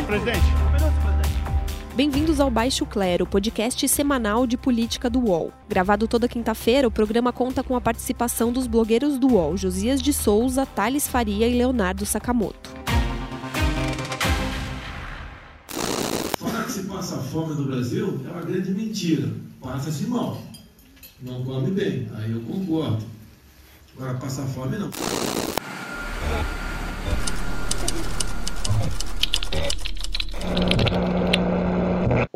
senhor 0.00 0.06
presidente. 0.06 0.40
Bem-vindos 1.94 2.40
ao 2.40 2.50
Baixo 2.50 2.86
Clero, 2.86 3.26
podcast 3.26 3.86
semanal 3.88 4.46
de 4.46 4.56
política 4.56 5.10
do 5.10 5.20
UOL. 5.20 5.52
Gravado 5.68 6.08
toda 6.08 6.28
quinta-feira, 6.28 6.88
o 6.88 6.90
programa 6.90 7.32
conta 7.32 7.62
com 7.62 7.76
a 7.76 7.80
participação 7.80 8.52
dos 8.52 8.66
blogueiros 8.66 9.18
do 9.18 9.34
UOL, 9.34 9.56
Josias 9.56 10.00
de 10.00 10.12
Souza, 10.12 10.64
Thales 10.64 11.06
Faria 11.06 11.46
e 11.46 11.56
Leonardo 11.56 12.06
Sakamoto. 12.06 12.70
Falar 16.38 16.64
que 16.64 16.72
se 16.72 16.84
passa 16.84 17.16
fome 17.18 17.54
no 17.54 17.66
Brasil 17.66 18.20
é 18.26 18.30
uma 18.30 18.42
grande 18.42 18.70
mentira. 18.70 19.30
Passa-se 19.60 20.06
mal. 20.06 20.40
Não 21.20 21.44
come 21.44 21.70
bem. 21.72 22.08
Aí 22.16 22.32
eu 22.32 22.40
concordo. 22.40 23.04
Agora, 23.96 24.14
passar 24.14 24.46
fome 24.46 24.78
não. 24.78 24.90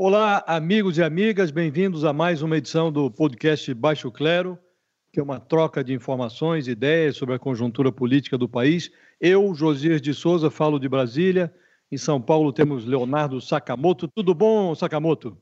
Olá, 0.06 0.44
amigos 0.46 0.98
e 0.98 1.02
amigas, 1.02 1.50
bem-vindos 1.50 2.04
a 2.04 2.12
mais 2.12 2.42
uma 2.42 2.58
edição 2.58 2.92
do 2.92 3.10
podcast 3.10 3.72
Baixo 3.72 4.12
Clero, 4.12 4.58
que 5.10 5.18
é 5.18 5.22
uma 5.22 5.40
troca 5.40 5.82
de 5.82 5.94
informações, 5.94 6.68
ideias 6.68 7.16
sobre 7.16 7.34
a 7.34 7.38
conjuntura 7.38 7.90
política 7.90 8.36
do 8.36 8.46
país. 8.46 8.90
Eu, 9.18 9.54
Josias 9.54 10.02
de 10.02 10.12
Souza, 10.12 10.50
falo 10.50 10.78
de 10.78 10.90
Brasília. 10.90 11.50
Em 11.90 11.96
São 11.96 12.20
Paulo 12.20 12.52
temos 12.52 12.84
Leonardo 12.84 13.40
Sakamoto. 13.40 14.06
Tudo 14.06 14.34
bom, 14.34 14.74
Sakamoto? 14.74 15.38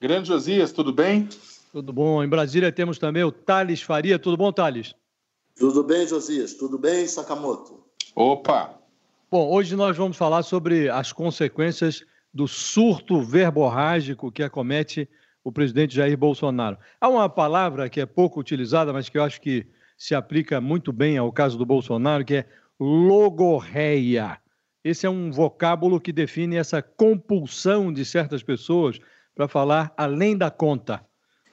Grande 0.00 0.28
Josias, 0.28 0.70
tudo 0.70 0.92
bem? 0.92 1.28
Tudo 1.72 1.92
bom. 1.92 2.22
Em 2.22 2.28
Brasília 2.28 2.70
temos 2.70 3.00
também 3.00 3.24
o 3.24 3.32
Thales 3.32 3.82
Faria. 3.82 4.20
Tudo 4.20 4.36
bom, 4.36 4.52
Thales? 4.52 4.94
Tudo 5.56 5.82
bem, 5.82 6.06
Josias? 6.06 6.54
Tudo 6.54 6.78
bem, 6.78 7.08
Sakamoto? 7.08 7.84
Opa! 8.14 8.78
Bom, 9.28 9.50
hoje 9.50 9.74
nós 9.74 9.96
vamos 9.96 10.16
falar 10.16 10.44
sobre 10.44 10.88
as 10.88 11.12
consequências 11.12 12.04
do 12.36 12.46
surto 12.46 13.22
verborrágico 13.22 14.30
que 14.30 14.42
acomete 14.42 15.08
o 15.42 15.50
presidente 15.50 15.94
Jair 15.94 16.18
Bolsonaro. 16.18 16.76
Há 17.00 17.08
uma 17.08 17.30
palavra 17.30 17.88
que 17.88 17.98
é 17.98 18.04
pouco 18.04 18.38
utilizada, 18.38 18.92
mas 18.92 19.08
que 19.08 19.16
eu 19.16 19.24
acho 19.24 19.40
que 19.40 19.66
se 19.96 20.14
aplica 20.14 20.60
muito 20.60 20.92
bem 20.92 21.16
ao 21.16 21.32
caso 21.32 21.56
do 21.56 21.64
Bolsonaro, 21.64 22.26
que 22.26 22.34
é 22.34 22.46
logorreia. 22.78 24.38
Esse 24.84 25.06
é 25.06 25.10
um 25.10 25.32
vocábulo 25.32 25.98
que 25.98 26.12
define 26.12 26.56
essa 26.56 26.82
compulsão 26.82 27.90
de 27.90 28.04
certas 28.04 28.42
pessoas 28.42 29.00
para 29.34 29.48
falar 29.48 29.94
além 29.96 30.36
da 30.36 30.50
conta. 30.50 31.02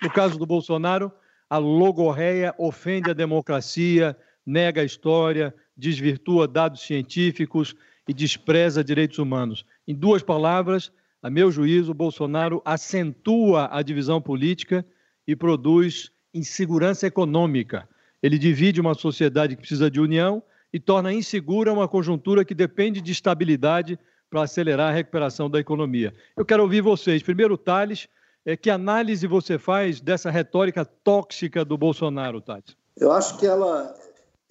No 0.02 0.10
caso 0.10 0.38
do 0.38 0.46
Bolsonaro, 0.46 1.14
a 1.50 1.58
logorreia 1.58 2.54
ofende 2.58 3.10
a 3.10 3.14
democracia, 3.14 4.18
nega 4.46 4.82
a 4.82 4.86
história, 4.86 5.56
desvirtua 5.78 6.46
dados 6.46 6.82
científicos 6.82 7.74
e 8.08 8.14
despreza 8.14 8.84
direitos 8.84 9.20
humanos. 9.20 9.66
Em 9.88 9.96
duas 9.96 10.22
palavras, 10.22 10.92
a 11.22 11.30
meu 11.30 11.52
juízo, 11.52 11.94
Bolsonaro 11.94 12.62
acentua 12.66 13.70
a 13.72 13.82
divisão 13.82 14.22
política 14.22 14.86
e 15.28 15.36
produz 15.36 16.12
insegurança 16.34 17.08
econômica. 17.08 17.88
Ele 18.22 18.38
divide 18.38 18.82
uma 18.82 18.94
sociedade 18.94 19.56
que 19.56 19.62
precisa 19.62 19.90
de 19.90 20.02
união 20.02 20.44
e 20.72 20.80
torna 20.80 21.14
insegura 21.14 21.72
uma 21.72 21.88
conjuntura 21.88 22.44
que 22.44 22.56
depende 22.56 23.00
de 23.00 23.12
estabilidade 23.12 23.98
para 24.30 24.44
acelerar 24.44 24.90
a 24.90 24.96
recuperação 24.96 25.50
da 25.50 25.60
economia. 25.60 26.14
Eu 26.36 26.44
quero 26.44 26.64
ouvir 26.64 26.82
vocês. 26.82 27.22
Primeiro, 27.22 27.56
Thales, 27.56 28.10
é, 28.46 28.58
que 28.58 28.70
análise 28.70 29.28
você 29.28 29.60
faz 29.60 30.02
dessa 30.02 30.32
retórica 30.32 30.84
tóxica 30.84 31.64
do 31.64 31.78
Bolsonaro, 31.78 32.42
Thales? 32.42 32.76
Eu 32.98 33.12
acho 33.12 33.38
que 33.38 33.46
ela, 33.46 33.94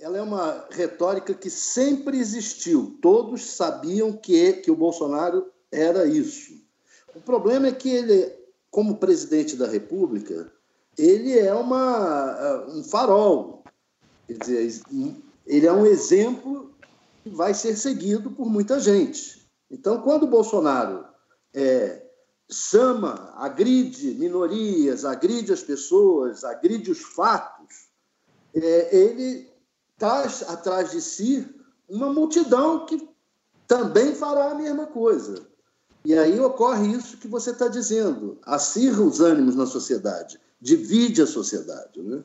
ela 0.02 0.18
é 0.18 0.22
uma 0.22 0.66
retórica 0.68 1.32
que 1.32 1.48
sempre 1.48 2.18
existiu. 2.18 2.98
Todos 3.00 3.54
sabiam 3.54 4.12
que, 4.12 4.54
que 4.54 4.68
o 4.68 4.74
Bolsonaro 4.74 5.46
era 5.70 6.04
isso. 6.06 6.60
O 7.14 7.20
problema 7.20 7.68
é 7.68 7.72
que 7.72 7.88
ele, 7.88 8.34
como 8.68 8.96
presidente 8.96 9.54
da 9.54 9.68
República, 9.68 10.52
ele 10.98 11.38
é 11.38 11.54
uma, 11.54 12.66
um 12.68 12.82
farol. 12.82 13.62
Quer 14.26 14.38
dizer, 14.38 14.82
ele 15.46 15.66
é 15.68 15.72
um 15.72 15.86
exemplo 15.86 16.74
que 17.22 17.30
vai 17.30 17.54
ser 17.54 17.76
seguido 17.76 18.32
por 18.32 18.50
muita 18.50 18.80
gente. 18.80 19.48
Então, 19.70 20.02
quando 20.02 20.24
o 20.24 20.30
Bolsonaro 20.30 21.04
é, 21.54 22.04
chama, 22.50 23.32
agride 23.36 24.14
minorias, 24.14 25.04
agride 25.04 25.52
as 25.52 25.62
pessoas, 25.62 26.42
agride 26.42 26.91
os 26.91 27.02
fatos, 27.02 27.86
é, 28.52 28.96
ele 28.96 29.51
traz 30.02 30.42
atrás 30.48 30.90
de 30.90 31.00
si 31.00 31.48
uma 31.88 32.12
multidão 32.12 32.84
que 32.86 33.08
também 33.68 34.16
fará 34.16 34.50
a 34.50 34.54
mesma 34.56 34.84
coisa. 34.84 35.46
E 36.04 36.18
aí 36.18 36.40
ocorre 36.40 36.88
isso 36.88 37.18
que 37.18 37.28
você 37.28 37.50
está 37.50 37.68
dizendo, 37.68 38.36
acirra 38.44 39.00
os 39.00 39.20
ânimos 39.20 39.54
na 39.54 39.64
sociedade, 39.64 40.41
divide 40.60 41.22
a 41.22 41.26
sociedade. 41.26 42.02
Né? 42.02 42.24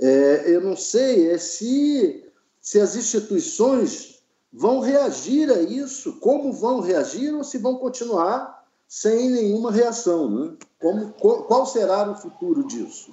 É, 0.00 0.44
eu 0.46 0.60
não 0.60 0.76
sei 0.76 1.32
é 1.32 1.38
se, 1.38 2.24
se 2.60 2.78
as 2.78 2.94
instituições 2.94 4.22
vão 4.52 4.78
reagir 4.78 5.50
a 5.50 5.60
isso, 5.60 6.20
como 6.20 6.52
vão 6.52 6.78
reagir 6.78 7.34
ou 7.34 7.42
se 7.42 7.58
vão 7.58 7.78
continuar 7.78 8.64
sem 8.86 9.28
nenhuma 9.28 9.72
reação. 9.72 10.30
Né? 10.30 10.56
Como, 10.78 11.12
qual 11.14 11.66
será 11.66 12.12
o 12.12 12.14
futuro 12.14 12.64
disso? 12.68 13.12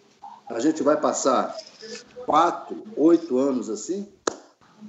A 0.50 0.60
gente 0.60 0.84
vai 0.84 1.00
passar 1.00 1.56
quatro, 2.26 2.84
oito 2.96 3.38
anos 3.38 3.70
assim? 3.70 4.08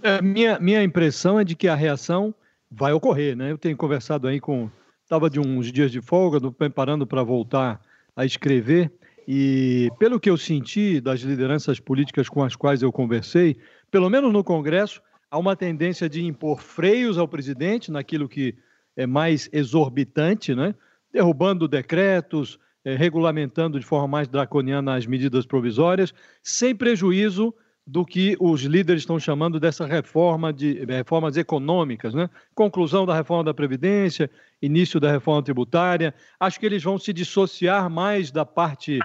É, 0.03 0.21
minha, 0.21 0.59
minha 0.59 0.83
impressão 0.83 1.41
é 1.41 1.45
de 1.45 1.55
que 1.55 1.69
a 1.69 1.75
reação 1.75 2.35
vai 2.71 2.93
ocorrer. 2.93 3.37
Né? 3.37 3.51
Eu 3.51 3.59
tenho 3.59 3.77
conversado 3.77 4.29
aí 4.29 4.41
com. 4.41 4.71
Estava 5.03 5.31
de 5.31 5.39
uns 5.39 5.71
dias 5.73 5.91
de 5.91 6.01
folga, 6.01 6.51
preparando 6.51 7.07
para 7.07 7.23
voltar 7.23 7.81
a 8.17 8.25
escrever, 8.25 8.93
e 9.29 9.89
pelo 10.01 10.19
que 10.19 10.29
eu 10.29 10.37
senti 10.37 11.01
das 11.01 11.21
lideranças 11.21 11.79
políticas 11.79 12.29
com 12.29 12.43
as 12.43 12.57
quais 12.57 12.83
eu 12.83 12.91
conversei, 12.91 13.57
pelo 13.89 14.11
menos 14.11 14.33
no 14.33 14.43
Congresso, 14.43 15.01
há 15.31 15.39
uma 15.39 15.55
tendência 15.55 16.09
de 16.09 16.25
impor 16.25 16.61
freios 16.61 17.19
ao 17.19 17.29
presidente 17.29 17.93
naquilo 17.93 18.29
que 18.29 18.57
é 18.97 19.07
mais 19.07 19.49
exorbitante, 19.53 20.55
né? 20.57 20.75
derrubando 21.13 21.69
decretos, 21.69 22.59
regulamentando 22.95 23.81
de 23.81 23.87
forma 23.87 24.07
mais 24.07 24.29
draconiana 24.29 24.95
as 24.95 25.07
medidas 25.07 25.45
provisórias, 25.45 26.15
sem 26.43 26.75
prejuízo 26.75 27.55
do 27.87 28.05
que 28.05 28.37
os 28.41 28.63
líderes 28.63 29.03
estão 29.03 29.19
chamando 29.19 29.61
dessa 29.61 29.87
reforma 29.87 30.53
de 30.53 30.85
reformas 30.85 31.37
econômicas, 31.37 32.15
né? 32.15 32.29
Conclusão 32.53 33.07
da 33.07 33.15
reforma 33.15 33.45
da 33.45 33.55
previdência, 33.55 34.29
início 34.61 34.99
da 34.99 35.11
reforma 35.11 35.43
tributária. 35.43 36.13
Acho 36.41 36.59
que 36.59 36.67
eles 36.67 36.83
vão 36.83 36.99
se 36.99 37.13
dissociar 37.13 37.89
mais 37.89 38.33
da 38.33 38.45
parte 38.45 38.99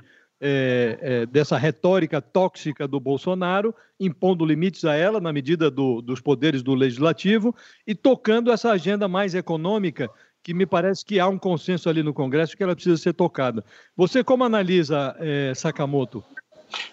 é, 0.43 0.97
é, 0.99 1.25
dessa 1.27 1.55
retórica 1.55 2.19
tóxica 2.19 2.87
do 2.87 2.99
Bolsonaro, 2.99 3.75
impondo 3.99 4.43
limites 4.43 4.83
a 4.83 4.95
ela 4.95 5.21
na 5.21 5.31
medida 5.31 5.69
do, 5.69 6.01
dos 6.01 6.19
poderes 6.19 6.63
do 6.63 6.73
legislativo 6.73 7.55
e 7.85 7.93
tocando 7.93 8.51
essa 8.51 8.71
agenda 8.71 9.07
mais 9.07 9.35
econômica 9.35 10.09
que 10.43 10.53
me 10.53 10.65
parece 10.65 11.05
que 11.05 11.19
há 11.19 11.27
um 11.27 11.37
consenso 11.37 11.89
ali 11.89 12.01
no 12.01 12.13
Congresso 12.13 12.55
que 12.55 12.63
ela 12.63 12.75
precisa 12.75 12.97
ser 12.97 13.13
tocada. 13.13 13.63
Você 13.95 14.23
como 14.23 14.43
analisa, 14.43 15.15
é, 15.19 15.53
Sakamoto? 15.53 16.23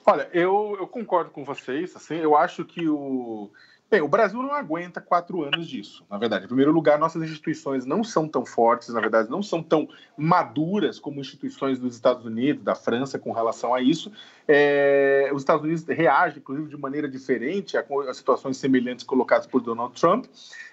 Olha, 0.05 0.29
eu, 0.33 0.77
eu 0.79 0.87
concordo 0.87 1.31
com 1.31 1.45
vocês. 1.45 1.95
Assim, 1.95 2.17
eu 2.17 2.37
acho 2.37 2.65
que 2.65 2.89
o 2.89 3.51
Bem, 3.91 4.03
o 4.03 4.09
Brasil 4.09 4.43
não 4.43 4.53
aguenta 4.53 5.01
quatro 5.01 5.43
anos 5.43 5.67
disso, 5.67 6.05
na 6.11 6.19
verdade. 6.19 6.45
Em 6.45 6.49
primeiro 6.49 6.71
lugar, 6.71 6.99
nossas 6.99 7.23
instituições 7.23 7.87
não 7.87 8.05
são 8.05 8.29
tão 8.29 8.45
fortes, 8.45 8.91
na 8.91 9.01
verdade, 9.01 9.31
não 9.31 9.43
são 9.43 9.63
tão 9.63 9.89
maduras 10.15 11.01
como 11.01 11.21
instituições 11.21 11.79
dos 11.79 11.95
Estados 11.95 12.27
Unidos, 12.27 12.63
da 12.63 12.75
França, 12.75 13.19
com 13.19 13.33
relação 13.33 13.75
a 13.75 13.81
isso. 13.81 14.13
É, 14.47 15.31
os 15.33 15.41
Estados 15.41 15.65
Unidos 15.65 15.87
reagem, 15.87 16.39
inclusive, 16.39 16.69
de 16.69 16.77
maneira 16.77 17.09
diferente 17.09 17.79
a, 17.79 17.85
a, 18.11 18.13
situações 18.13 18.59
semelhantes 18.59 19.07
colocadas 19.07 19.47
por 19.47 19.63
Donald 19.63 19.99
Trump. 19.99 20.27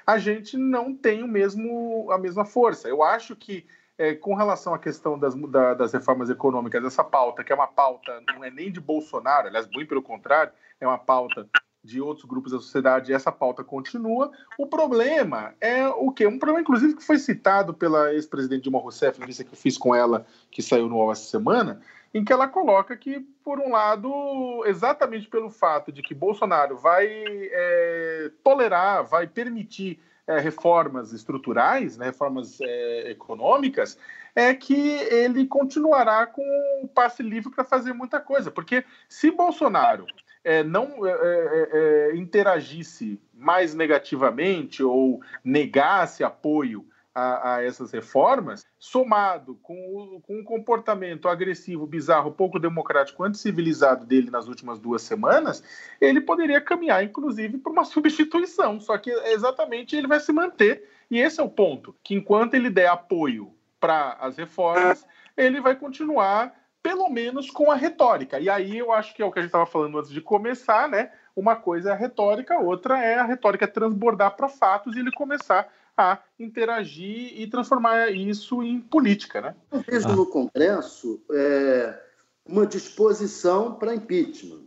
A 0.06 0.18
gente 0.18 0.58
não 0.58 0.94
tem 0.94 1.24
o 1.24 1.28
mesmo, 1.28 2.12
a 2.12 2.18
mesma 2.18 2.44
força. 2.44 2.90
Eu 2.90 3.02
acho 3.02 3.34
que 3.34 3.66
é, 3.98 4.14
com 4.14 4.36
relação 4.36 4.74
à 4.74 4.80
questão 4.80 5.18
das, 5.18 5.34
da, 5.36 5.74
das 5.74 5.94
reformas 5.94 6.30
econômicas, 6.30 6.84
essa 6.84 7.02
pauta, 7.04 7.46
que 7.46 7.54
é 7.54 7.56
uma 7.56 7.68
pauta, 7.68 8.22
não 8.28 8.44
é 8.44 8.52
nem 8.52 8.70
de 8.70 8.82
Bolsonaro, 8.82 9.48
aliás, 9.48 9.70
muito 9.72 9.88
pelo 9.88 10.02
contrário, 10.02 10.52
é 10.82 10.86
uma 10.86 10.98
pauta 10.98 11.48
de 11.86 12.02
outros 12.02 12.26
grupos 12.26 12.52
da 12.52 12.58
sociedade, 12.58 13.14
essa 13.14 13.32
pauta 13.32 13.64
continua. 13.64 14.32
O 14.58 14.66
problema 14.66 15.54
é 15.62 15.88
o 15.88 16.12
quê? 16.12 16.26
Um 16.26 16.40
problema, 16.40 16.62
inclusive, 16.62 16.96
que 16.96 17.04
foi 17.04 17.20
citado 17.20 17.74
pela 17.74 18.14
ex-presidente 18.14 18.64
Dilma 18.64 18.80
Rousseff, 18.80 19.20
na 19.20 19.26
lista 19.26 19.44
que 19.44 19.54
eu 19.54 19.58
fiz 19.58 19.78
com 19.78 19.94
ela, 19.94 20.26
que 20.50 20.62
saiu 20.62 20.90
no 20.90 20.96
UOL 20.96 21.12
essa 21.12 21.30
semana, 21.30 21.80
em 22.14 22.24
que 22.24 22.34
ela 22.34 22.48
coloca 22.48 22.98
que, 22.98 23.20
por 23.44 23.60
um 23.60 23.72
lado, 23.72 24.64
exatamente 24.66 25.28
pelo 25.28 25.50
fato 25.50 25.92
de 25.92 26.02
que 26.02 26.16
Bolsonaro 26.16 26.78
vai 26.78 27.08
é, 27.08 28.32
tolerar, 28.44 29.06
vai 29.06 29.28
permitir 29.28 30.00
é, 30.28 30.40
reformas 30.40 31.14
estruturais, 31.14 31.98
né, 31.98 32.08
reformas 32.08 32.60
é, 32.62 33.12
econômicas, 33.12 33.98
é 34.36 34.54
que 34.54 34.74
ele 34.74 35.46
continuará 35.46 36.26
com 36.26 36.42
o 36.82 36.88
passe 36.88 37.22
livre 37.22 37.52
para 37.52 37.64
fazer 37.64 37.94
muita 37.94 38.20
coisa. 38.20 38.50
Porque 38.50 38.84
se 39.08 39.30
Bolsonaro 39.30 40.06
é, 40.46 40.64
não 40.64 41.06
é, 41.06 41.12
é, 41.12 41.70
é, 41.74 42.16
interagisse 42.16 43.20
mais 43.34 43.74
negativamente 43.74 44.84
ou 44.84 45.20
negasse 45.44 46.24
apoio 46.24 46.86
a, 47.16 47.56
a, 47.56 47.64
essas 47.64 47.92
reformas, 47.92 48.66
somado 48.78 49.56
com, 49.64 49.74
o, 49.74 50.22
com 50.22 50.40
um 50.40 50.44
comportamento 50.44 51.28
agressivo, 51.28 51.88
bizarro, 51.88 52.32
pouco 52.32 52.60
democrático, 52.60 53.24
anticivilizado 53.24 54.06
dele 54.06 54.30
nas 54.30 54.48
últimas 54.48 54.80
duas 54.80 55.02
semanas, 55.02 55.64
ele 56.00 56.22
poderia 56.22 56.62
caminhar, 56.62 57.04
inclusive, 57.04 57.58
para 57.58 57.72
uma 57.72 57.84
substituição. 57.86 58.80
Só 58.80 58.98
que 58.98 59.10
exatamente 59.10 59.96
ele 59.96 60.08
vai 60.08 60.20
se 60.20 60.32
manter. 60.32 60.88
E 61.10 61.18
esse 61.18 61.40
é 61.40 61.44
o 61.44 61.50
ponto: 61.50 61.96
que 62.04 62.14
enquanto 62.14 62.54
ele 62.54 62.70
der 62.70 62.88
apoio 62.88 63.52
para 63.80 64.18
as 64.20 64.38
reformas, 64.38 65.06
ele 65.38 65.62
vai 65.62 65.76
continuar, 65.76 66.54
pelo 66.86 67.10
menos, 67.10 67.50
com 67.50 67.72
a 67.72 67.76
retórica. 67.76 68.40
E 68.40 68.48
aí 68.48 68.78
eu 68.78 68.92
acho 68.92 69.16
que 69.16 69.24
é 69.24 69.26
o 69.26 69.32
que 69.32 69.40
a 69.40 69.42
gente 69.42 69.50
estava 69.50 69.66
falando 69.66 69.98
antes 69.98 70.12
de 70.12 70.22
começar, 70.22 70.88
né? 70.88 71.10
Uma 71.36 71.56
coisa 71.56 71.90
é 71.90 71.92
a 71.94 71.96
retórica, 71.96 72.60
outra 72.60 73.04
é 73.04 73.16
a 73.16 73.26
retórica 73.26 73.68
transbordar 73.68 74.36
para 74.36 74.48
fatos 74.48 74.96
e 74.96 75.00
ele 75.00 75.12
começar 75.12 75.68
a 75.98 76.20
interagir 76.40 77.42
e 77.42 77.48
transformar 77.48 78.12
isso 78.12 78.62
em 78.62 78.80
política. 78.80 79.42
Né? 79.42 79.56
Eu 79.72 79.80
vejo 79.80 80.08
ah. 80.10 80.16
no 80.16 80.28
Congresso 80.28 81.20
é, 81.32 82.00
uma 82.48 82.68
disposição 82.68 83.74
para 83.74 83.96
impeachment. 83.96 84.62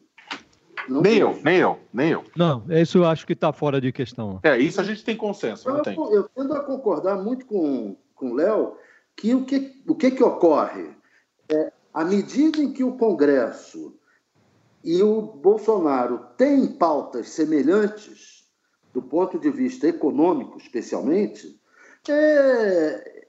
Não 0.89 1.01
nem 1.01 1.19
eu, 1.19 1.39
nem 1.45 1.59
eu, 1.59 1.79
nem 1.93 2.11
eu. 2.11 2.25
Não, 2.37 2.65
isso 2.69 2.99
eu 2.99 3.05
acho 3.05 3.25
que 3.25 3.35
está 3.35 3.53
fora 3.53 3.81
de 3.81 3.93
questão. 3.93 4.41
É, 4.43 4.59
isso 4.59 4.81
a 4.81 4.85
gente 4.85 5.05
tem 5.05 5.17
consenso. 5.17 5.69
Eu, 5.71 5.83
tem. 5.83 5.95
eu 5.95 6.29
tendo 6.35 6.53
a 6.53 6.65
concordar 6.65 7.15
muito 7.23 7.47
com, 7.47 7.97
com 8.13 8.33
o 8.33 8.35
Léo 8.35 8.77
que 9.15 9.35
o 9.35 9.45
que, 9.45 9.83
o 9.87 9.95
que, 9.95 10.11
que 10.11 10.25
ocorre? 10.25 10.98
À 11.93 12.05
medida 12.05 12.59
em 12.59 12.73
que 12.73 12.85
o 12.85 12.97
Congresso 12.97 13.99
e 14.85 15.03
o 15.03 15.21
Bolsonaro 15.21 16.21
têm 16.37 16.67
pautas 16.67 17.31
semelhantes, 17.31 18.45
do 18.93 19.03
ponto 19.03 19.39
de 19.39 19.51
vista 19.51 19.89
econômico, 19.89 20.59
especialmente, 20.59 21.61
é, 22.09 23.27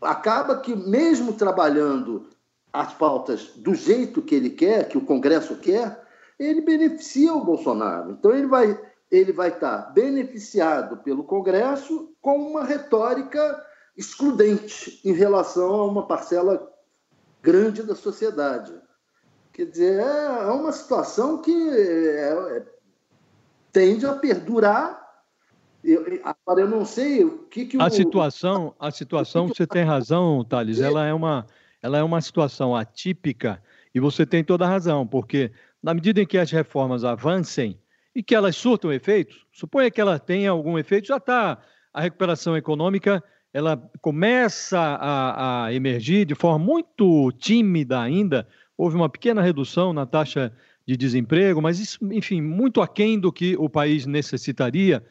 acaba 0.00 0.58
que, 0.58 0.74
mesmo 0.74 1.32
trabalhando 1.32 2.28
as 2.72 2.92
pautas 2.94 3.52
do 3.56 3.74
jeito 3.74 4.22
que 4.22 4.34
ele 4.34 4.50
quer, 4.50 4.88
que 4.88 4.98
o 4.98 5.04
Congresso 5.04 5.56
quer, 5.56 6.00
ele 6.38 6.60
beneficia 6.60 7.34
o 7.34 7.44
Bolsonaro. 7.44 8.12
Então, 8.12 8.32
ele 8.32 8.46
vai, 8.46 8.80
ele 9.10 9.32
vai 9.32 9.48
estar 9.48 9.92
beneficiado 9.92 10.98
pelo 10.98 11.24
Congresso 11.24 12.14
com 12.20 12.38
uma 12.38 12.64
retórica 12.64 13.64
excludente 13.96 15.00
em 15.04 15.12
relação 15.12 15.74
a 15.74 15.86
uma 15.86 16.06
parcela 16.06 16.69
grande 17.42 17.82
da 17.82 17.94
sociedade. 17.94 18.72
Quer 19.52 19.66
dizer, 19.66 20.00
é, 20.00 20.44
é 20.44 20.50
uma 20.50 20.72
situação 20.72 21.42
que 21.42 21.52
é, 21.52 22.56
é 22.56 22.66
tende 23.72 24.06
a 24.06 24.14
perdurar. 24.14 25.00
Eu, 25.82 26.04
agora, 26.24 26.60
eu 26.60 26.68
não 26.68 26.84
sei 26.84 27.24
o 27.24 27.46
que, 27.46 27.64
que 27.64 27.80
a 27.80 27.86
o... 27.86 27.90
situação, 27.90 28.74
a 28.78 28.90
situação, 28.90 29.46
que 29.46 29.52
que 29.52 29.58
você 29.58 29.66
tem 29.66 29.82
razão, 29.82 30.44
Thales, 30.44 30.78
ela 30.80 31.06
é 31.06 31.14
uma, 31.14 31.46
ela 31.82 31.98
é 31.98 32.02
uma 32.02 32.20
situação 32.20 32.76
atípica 32.76 33.62
e 33.94 34.00
você 34.00 34.26
tem 34.26 34.44
toda 34.44 34.66
a 34.66 34.68
razão, 34.68 35.06
porque 35.06 35.50
na 35.82 35.94
medida 35.94 36.20
em 36.20 36.26
que 36.26 36.36
as 36.36 36.50
reformas 36.50 37.02
avancem 37.04 37.80
e 38.14 38.22
que 38.22 38.34
elas 38.34 38.56
surtam 38.56 38.92
efeitos, 38.92 39.46
suponha 39.52 39.90
que 39.90 40.00
ela 40.00 40.18
tenha 40.18 40.50
algum 40.50 40.78
efeito, 40.78 41.08
já 41.08 41.16
está 41.16 41.58
a 41.92 42.00
recuperação 42.00 42.56
econômica, 42.56 43.22
ela 43.52 43.76
começa 44.00 44.78
a, 44.78 45.64
a 45.66 45.74
emergir 45.74 46.24
de 46.24 46.34
forma 46.34 46.64
muito 46.64 47.32
tímida 47.32 48.00
ainda. 48.00 48.46
Houve 48.76 48.96
uma 48.96 49.08
pequena 49.08 49.42
redução 49.42 49.92
na 49.92 50.06
taxa 50.06 50.52
de 50.86 50.96
desemprego, 50.96 51.60
mas 51.60 51.78
isso, 51.78 51.98
enfim, 52.12 52.40
muito 52.40 52.80
aquém 52.80 53.18
do 53.18 53.32
que 53.32 53.56
o 53.56 53.68
país 53.68 54.06
necessitaria. 54.06 55.04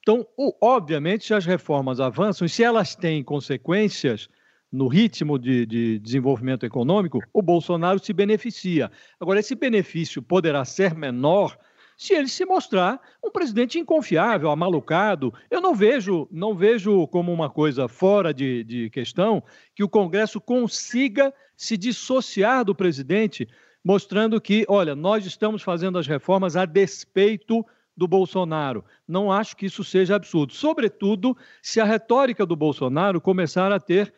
Então, 0.00 0.26
obviamente, 0.62 1.26
se 1.26 1.34
as 1.34 1.44
reformas 1.44 1.98
avançam 1.98 2.46
e 2.46 2.48
se 2.48 2.62
elas 2.62 2.94
têm 2.94 3.24
consequências 3.24 4.28
no 4.70 4.88
ritmo 4.88 5.38
de, 5.38 5.66
de, 5.66 5.98
desenvolvimento 5.98 6.64
econômico, 6.66 7.20
o 7.32 7.42
Bolsonaro 7.42 7.98
se 7.98 8.12
beneficia. 8.12 8.90
Agora, 9.18 9.40
esse 9.40 9.54
benefício 9.54 10.22
poderá 10.22 10.64
ser 10.64 10.94
menor 10.94 11.56
se 11.96 12.12
ele 12.14 12.28
se 12.28 12.44
mostrar 12.44 13.00
um 13.24 13.30
presidente 13.30 13.78
inconfiável, 13.78 14.50
amalucado. 14.50 15.32
Eu 15.50 15.60
não 15.60 15.74
vejo, 15.74 16.28
não 16.30 16.54
vejo 16.54 17.06
como 17.08 17.32
uma 17.32 17.48
coisa 17.48 17.88
fora 17.88 18.34
de, 18.34 18.62
de 18.64 18.90
questão 18.90 19.42
que 19.74 19.82
o 19.82 19.88
Congresso 19.88 20.40
consiga 20.40 21.32
se 21.56 21.76
dissociar 21.76 22.64
do 22.64 22.74
presidente 22.74 23.48
mostrando 23.82 24.40
que, 24.40 24.66
olha, 24.68 24.96
nós 24.96 25.24
estamos 25.24 25.62
fazendo 25.62 25.96
as 25.96 26.08
reformas 26.08 26.56
a 26.56 26.64
despeito 26.64 27.64
do 27.96 28.06
Bolsonaro. 28.06 28.84
Não 29.06 29.32
acho 29.32 29.56
que 29.56 29.66
isso 29.66 29.82
seja 29.82 30.16
absurdo, 30.16 30.52
sobretudo 30.52 31.36
se 31.62 31.80
a 31.80 31.84
retórica 31.84 32.44
do 32.44 32.56
Bolsonaro 32.56 33.20
começar 33.20 33.72
a 33.72 33.80
ter 33.80 34.12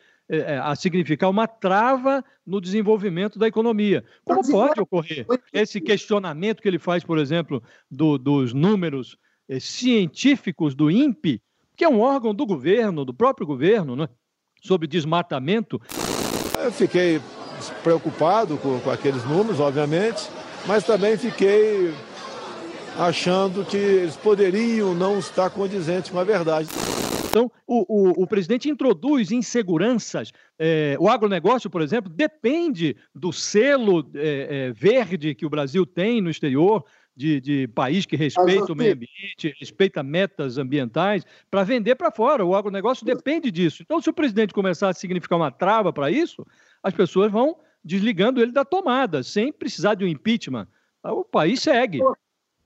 a 0.61 0.75
significar 0.75 1.29
uma 1.29 1.47
trava 1.47 2.23
no 2.45 2.61
desenvolvimento 2.61 3.39
da 3.39 3.47
economia. 3.47 4.03
Como 4.23 4.47
pode 4.47 4.79
ocorrer 4.79 5.25
esse 5.51 5.81
questionamento 5.81 6.61
que 6.61 6.67
ele 6.67 6.77
faz, 6.77 7.03
por 7.03 7.17
exemplo, 7.17 7.63
do, 7.89 8.17
dos 8.17 8.53
números 8.53 9.17
é, 9.47 9.59
científicos 9.59 10.75
do 10.75 10.91
INPE, 10.91 11.41
que 11.75 11.83
é 11.83 11.89
um 11.89 11.99
órgão 11.99 12.33
do 12.33 12.45
governo, 12.45 13.03
do 13.03 13.13
próprio 13.13 13.47
governo, 13.47 13.95
né, 13.95 14.07
sobre 14.61 14.87
desmatamento? 14.87 15.81
Eu 16.63 16.71
fiquei 16.71 17.19
preocupado 17.83 18.57
com, 18.57 18.79
com 18.79 18.91
aqueles 18.91 19.23
números, 19.25 19.59
obviamente, 19.59 20.29
mas 20.67 20.83
também 20.83 21.17
fiquei 21.17 21.93
achando 22.97 23.65
que 23.65 23.77
eles 23.77 24.15
poderiam 24.15 24.93
não 24.93 25.17
estar 25.17 25.49
condizentes 25.49 26.11
com 26.11 26.19
a 26.19 26.23
verdade. 26.23 26.67
Então, 27.29 27.51
o, 27.67 27.85
o, 27.87 28.23
o 28.23 28.27
presidente 28.27 28.69
introduz 28.69 29.31
inseguranças. 29.31 30.31
É, 30.57 30.97
o 30.99 31.07
agronegócio, 31.07 31.69
por 31.69 31.81
exemplo, 31.81 32.09
depende 32.09 32.97
do 33.13 33.31
selo 33.31 34.09
é, 34.15 34.67
é, 34.67 34.71
verde 34.71 35.35
que 35.35 35.45
o 35.45 35.49
Brasil 35.49 35.85
tem 35.85 36.21
no 36.21 36.29
exterior, 36.29 36.83
de, 37.15 37.41
de 37.41 37.67
país 37.67 38.05
que 38.05 38.15
respeita 38.15 38.71
o 38.71 38.75
meio 38.75 38.93
ambiente, 38.93 39.53
respeita 39.59 40.01
metas 40.01 40.57
ambientais, 40.57 41.25
para 41.51 41.65
vender 41.65 41.95
para 41.95 42.11
fora. 42.11 42.45
O 42.45 42.55
agronegócio 42.55 43.05
depende 43.05 43.51
disso. 43.51 43.83
Então, 43.83 44.01
se 44.01 44.09
o 44.09 44.13
presidente 44.13 44.53
começar 44.53 44.87
a 44.87 44.93
significar 44.93 45.37
uma 45.37 45.51
trava 45.51 45.91
para 45.91 46.09
isso, 46.09 46.47
as 46.81 46.93
pessoas 46.93 47.29
vão 47.29 47.57
desligando 47.83 48.41
ele 48.41 48.53
da 48.53 48.63
tomada, 48.63 49.21
sem 49.21 49.51
precisar 49.51 49.95
de 49.95 50.05
um 50.05 50.07
impeachment. 50.07 50.65
O 51.03 51.25
país 51.25 51.61
segue. 51.61 51.99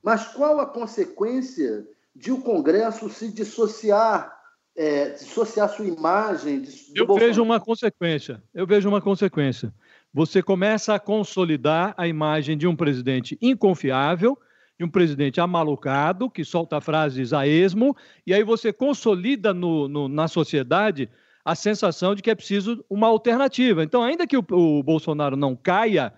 Mas 0.04 0.28
qual 0.28 0.60
a 0.60 0.68
consequência 0.68 1.88
de 2.16 2.32
o 2.32 2.40
Congresso 2.40 3.10
se 3.10 3.32
dissociar, 3.32 4.40
é, 4.76 5.10
dissociar 5.10 5.70
sua 5.70 5.86
imagem? 5.86 6.62
De, 6.62 6.70
Eu 6.96 7.06
Bolsonaro? 7.06 7.28
vejo 7.28 7.44
uma 7.44 7.60
consequência. 7.60 8.44
Eu 8.54 8.66
vejo 8.66 8.90
uma 8.90 9.02
consequência. 9.02 9.74
Você 10.14 10.42
começa 10.42 10.94
a 10.94 11.00
consolidar 11.00 11.94
a 11.98 12.08
imagem 12.08 12.58
de 12.58 12.68
um 12.68 12.76
presidente 12.76 13.38
inconfiável, 13.42 14.38
de 14.78 14.86
um 14.86 14.90
presidente 14.90 15.40
amalucado, 15.40 16.30
que 16.30 16.44
solta 16.44 16.82
frases 16.82 17.34
a 17.34 17.48
esmo, 17.48 17.96
e 18.26 18.34
aí 18.34 18.44
você 18.44 18.74
consolida 18.74 19.54
no, 19.54 19.88
no, 19.88 20.08
na 20.08 20.28
sociedade 20.28 21.10
a 21.46 21.56
sensação 21.56 22.16
de 22.16 22.22
que 22.22 22.32
é 22.32 22.36
preciso 22.36 22.84
uma 22.90 23.08
alternativa. 23.08 23.84
Então, 23.84 24.02
ainda 24.02 24.26
que 24.26 24.38
o, 24.38 24.46
o 24.50 24.82
Bolsonaro 24.82 25.36
não 25.36 25.56
caia, 25.56 26.14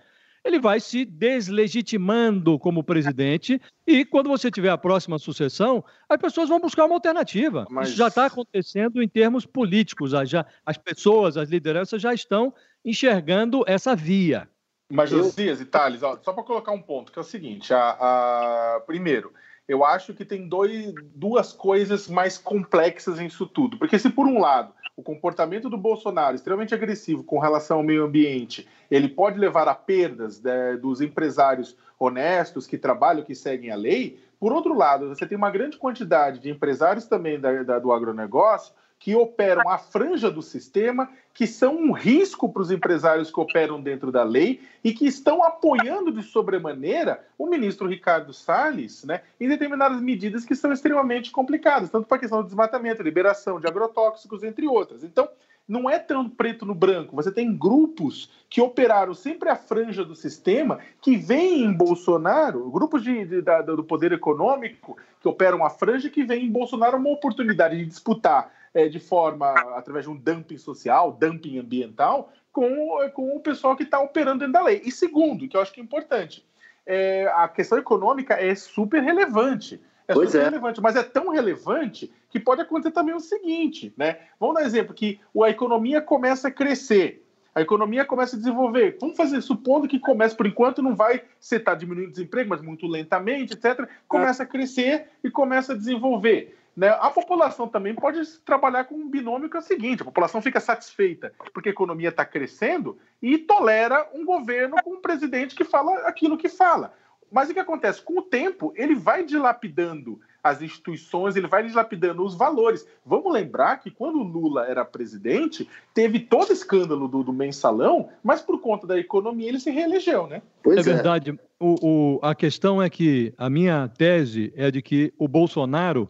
ele 0.46 0.60
vai 0.60 0.78
se 0.78 1.04
deslegitimando 1.04 2.56
como 2.58 2.84
presidente 2.84 3.60
e 3.84 4.04
quando 4.04 4.28
você 4.28 4.48
tiver 4.48 4.70
a 4.70 4.78
próxima 4.78 5.18
sucessão, 5.18 5.84
as 6.08 6.20
pessoas 6.20 6.48
vão 6.48 6.60
buscar 6.60 6.84
uma 6.84 6.94
alternativa. 6.94 7.66
Mas... 7.68 7.88
Isso 7.88 7.98
já 7.98 8.06
está 8.06 8.26
acontecendo 8.26 9.02
em 9.02 9.08
termos 9.08 9.44
políticos. 9.44 10.12
Já, 10.28 10.46
as 10.64 10.78
pessoas, 10.78 11.36
as 11.36 11.48
lideranças 11.48 12.00
já 12.00 12.14
estão 12.14 12.54
enxergando 12.84 13.64
essa 13.66 13.96
via. 13.96 14.48
Mas, 14.88 15.10
Josias 15.10 15.60
e 15.60 15.64
Thales, 15.64 16.04
ó, 16.04 16.16
só 16.22 16.32
para 16.32 16.44
colocar 16.44 16.70
um 16.70 16.80
ponto, 16.80 17.10
que 17.10 17.18
é 17.18 17.22
o 17.22 17.24
seguinte: 17.24 17.74
a, 17.74 17.96
a... 17.98 18.80
primeiro, 18.86 19.32
eu 19.68 19.84
acho 19.84 20.14
que 20.14 20.24
tem 20.24 20.48
dois, 20.48 20.94
duas 21.14 21.52
coisas 21.52 22.08
mais 22.08 22.38
complexas 22.38 23.18
nisso 23.18 23.46
tudo. 23.46 23.76
Porque 23.78 23.98
se 23.98 24.10
por 24.10 24.26
um 24.26 24.38
lado 24.38 24.72
o 24.96 25.02
comportamento 25.02 25.68
do 25.68 25.76
Bolsonaro 25.76 26.34
extremamente 26.34 26.74
agressivo 26.74 27.22
com 27.22 27.38
relação 27.38 27.78
ao 27.78 27.82
meio 27.82 28.04
ambiente, 28.04 28.66
ele 28.90 29.08
pode 29.08 29.38
levar 29.38 29.68
a 29.68 29.74
perdas 29.74 30.40
né, 30.40 30.76
dos 30.76 31.02
empresários 31.02 31.76
honestos 31.98 32.66
que 32.66 32.78
trabalham, 32.78 33.24
que 33.24 33.34
seguem 33.34 33.70
a 33.70 33.76
lei. 33.76 34.18
Por 34.40 34.52
outro 34.52 34.74
lado, 34.74 35.08
você 35.08 35.26
tem 35.26 35.36
uma 35.36 35.50
grande 35.50 35.76
quantidade 35.76 36.38
de 36.38 36.48
empresários 36.48 37.06
também 37.06 37.38
da, 37.38 37.62
da, 37.62 37.78
do 37.78 37.92
agronegócio 37.92 38.72
que 38.98 39.14
operam 39.14 39.68
à 39.68 39.78
franja 39.78 40.30
do 40.30 40.42
sistema, 40.42 41.08
que 41.34 41.46
são 41.46 41.76
um 41.76 41.92
risco 41.92 42.50
para 42.50 42.62
os 42.62 42.70
empresários 42.70 43.30
que 43.30 43.38
operam 43.38 43.80
dentro 43.80 44.10
da 44.10 44.22
lei 44.22 44.60
e 44.82 44.92
que 44.92 45.06
estão 45.06 45.44
apoiando 45.44 46.10
de 46.10 46.22
sobremaneira 46.22 47.24
o 47.38 47.46
ministro 47.46 47.86
Ricardo 47.86 48.32
Salles 48.32 49.04
né, 49.04 49.20
em 49.38 49.48
determinadas 49.48 50.00
medidas 50.00 50.44
que 50.44 50.54
são 50.54 50.72
extremamente 50.72 51.30
complicadas, 51.30 51.90
tanto 51.90 52.06
para 52.06 52.16
a 52.16 52.20
questão 52.20 52.40
do 52.40 52.46
desmatamento, 52.46 53.02
liberação 53.02 53.60
de 53.60 53.66
agrotóxicos, 53.66 54.42
entre 54.42 54.66
outras. 54.66 55.04
Então, 55.04 55.28
não 55.68 55.90
é 55.90 55.98
tão 55.98 56.28
preto 56.28 56.64
no 56.64 56.74
branco. 56.74 57.16
Você 57.16 57.32
tem 57.32 57.56
grupos 57.56 58.30
que 58.48 58.60
operaram 58.60 59.12
sempre 59.14 59.48
à 59.48 59.56
franja 59.56 60.04
do 60.04 60.14
sistema, 60.14 60.78
que 61.00 61.16
veem 61.16 61.64
em 61.64 61.72
Bolsonaro, 61.72 62.70
grupos 62.70 63.02
de, 63.02 63.24
de, 63.24 63.42
da, 63.42 63.62
do 63.62 63.82
poder 63.82 64.12
econômico 64.12 64.96
que 65.20 65.28
operam 65.28 65.64
à 65.64 65.70
franja, 65.70 66.08
que 66.08 66.24
veem 66.24 66.46
em 66.46 66.50
Bolsonaro 66.50 66.96
uma 66.96 67.10
oportunidade 67.10 67.76
de 67.76 67.84
disputar 67.84 68.50
é, 68.76 68.88
de 68.90 69.00
forma, 69.00 69.52
através 69.74 70.04
de 70.04 70.10
um 70.10 70.14
dumping 70.14 70.58
social, 70.58 71.10
dumping 71.10 71.58
ambiental, 71.58 72.30
com, 72.52 72.68
com 73.14 73.34
o 73.34 73.40
pessoal 73.40 73.74
que 73.74 73.84
está 73.84 73.98
operando 73.98 74.40
dentro 74.40 74.52
da 74.52 74.62
lei. 74.62 74.82
E 74.84 74.92
segundo, 74.92 75.48
que 75.48 75.56
eu 75.56 75.62
acho 75.62 75.72
que 75.72 75.80
é 75.80 75.82
importante, 75.82 76.44
é, 76.84 77.26
a 77.34 77.48
questão 77.48 77.78
econômica 77.78 78.34
é 78.34 78.54
super 78.54 79.02
relevante. 79.02 79.80
É 80.06 80.12
pois 80.12 80.28
super 80.28 80.42
é. 80.42 80.44
relevante, 80.44 80.82
mas 80.82 80.94
é 80.94 81.02
tão 81.02 81.30
relevante 81.30 82.12
que 82.28 82.38
pode 82.38 82.60
acontecer 82.60 82.92
também 82.92 83.14
o 83.14 83.20
seguinte, 83.20 83.94
né? 83.96 84.18
Vamos 84.38 84.56
dar 84.56 84.62
um 84.62 84.66
exemplo 84.66 84.92
que 84.92 85.18
a 85.42 85.48
economia 85.48 86.02
começa 86.02 86.48
a 86.48 86.50
crescer, 86.50 87.24
a 87.54 87.62
economia 87.62 88.04
começa 88.04 88.36
a 88.36 88.38
desenvolver. 88.38 88.98
Vamos 89.00 89.16
fazer, 89.16 89.40
supondo 89.40 89.88
que 89.88 89.98
começa, 89.98 90.36
por 90.36 90.46
enquanto, 90.46 90.82
não 90.82 90.94
vai 90.94 91.22
ser 91.40 91.60
tá 91.60 91.74
diminuindo 91.74 92.08
o 92.08 92.12
desemprego, 92.12 92.50
mas 92.50 92.60
muito 92.60 92.86
lentamente, 92.86 93.54
etc. 93.54 93.88
Começa 94.06 94.42
a 94.42 94.46
crescer 94.46 95.06
e 95.24 95.30
começa 95.30 95.72
a 95.72 95.76
desenvolver. 95.76 96.54
Né? 96.76 96.88
A 97.00 97.10
população 97.10 97.66
também 97.66 97.94
pode 97.94 98.22
trabalhar 98.40 98.84
com 98.84 98.96
um 98.96 99.08
binômio 99.08 99.48
que 99.48 99.56
é 99.56 99.60
o 99.60 99.62
seguinte: 99.62 100.02
a 100.02 100.04
população 100.04 100.42
fica 100.42 100.60
satisfeita 100.60 101.32
porque 101.54 101.70
a 101.70 101.72
economia 101.72 102.10
está 102.10 102.24
crescendo 102.24 102.98
e 103.22 103.38
tolera 103.38 104.06
um 104.12 104.24
governo 104.24 104.76
com 104.84 104.94
um 104.94 105.00
presidente 105.00 105.54
que 105.54 105.64
fala 105.64 105.92
aquilo 106.00 106.36
que 106.36 106.48
fala. 106.48 106.92
Mas 107.32 107.50
o 107.50 107.54
que 107.54 107.60
acontece? 107.60 108.02
Com 108.02 108.18
o 108.18 108.22
tempo, 108.22 108.72
ele 108.76 108.94
vai 108.94 109.24
dilapidando 109.24 110.20
as 110.42 110.62
instituições, 110.62 111.34
ele 111.34 111.48
vai 111.48 111.66
dilapidando 111.66 112.24
os 112.24 112.36
valores. 112.36 112.86
Vamos 113.04 113.32
lembrar 113.32 113.78
que 113.80 113.90
quando 113.90 114.20
o 114.20 114.22
Lula 114.22 114.66
era 114.66 114.84
presidente, 114.84 115.68
teve 115.92 116.20
todo 116.20 116.52
escândalo 116.52 117.08
do, 117.08 117.24
do 117.24 117.32
mensalão, 117.32 118.10
mas 118.22 118.40
por 118.40 118.60
conta 118.60 118.86
da 118.86 118.96
economia 118.96 119.48
ele 119.48 119.58
se 119.58 119.70
reelegeu, 119.70 120.26
né? 120.28 120.42
Pois 120.62 120.86
é, 120.86 120.90
é. 120.90 120.94
verdade. 120.94 121.38
O, 121.58 121.74
o, 121.82 122.20
a 122.22 122.34
questão 122.34 122.80
é 122.80 122.88
que 122.88 123.34
a 123.36 123.50
minha 123.50 123.88
tese 123.88 124.52
é 124.54 124.70
de 124.70 124.80
que 124.80 125.12
o 125.18 125.26
Bolsonaro, 125.26 126.08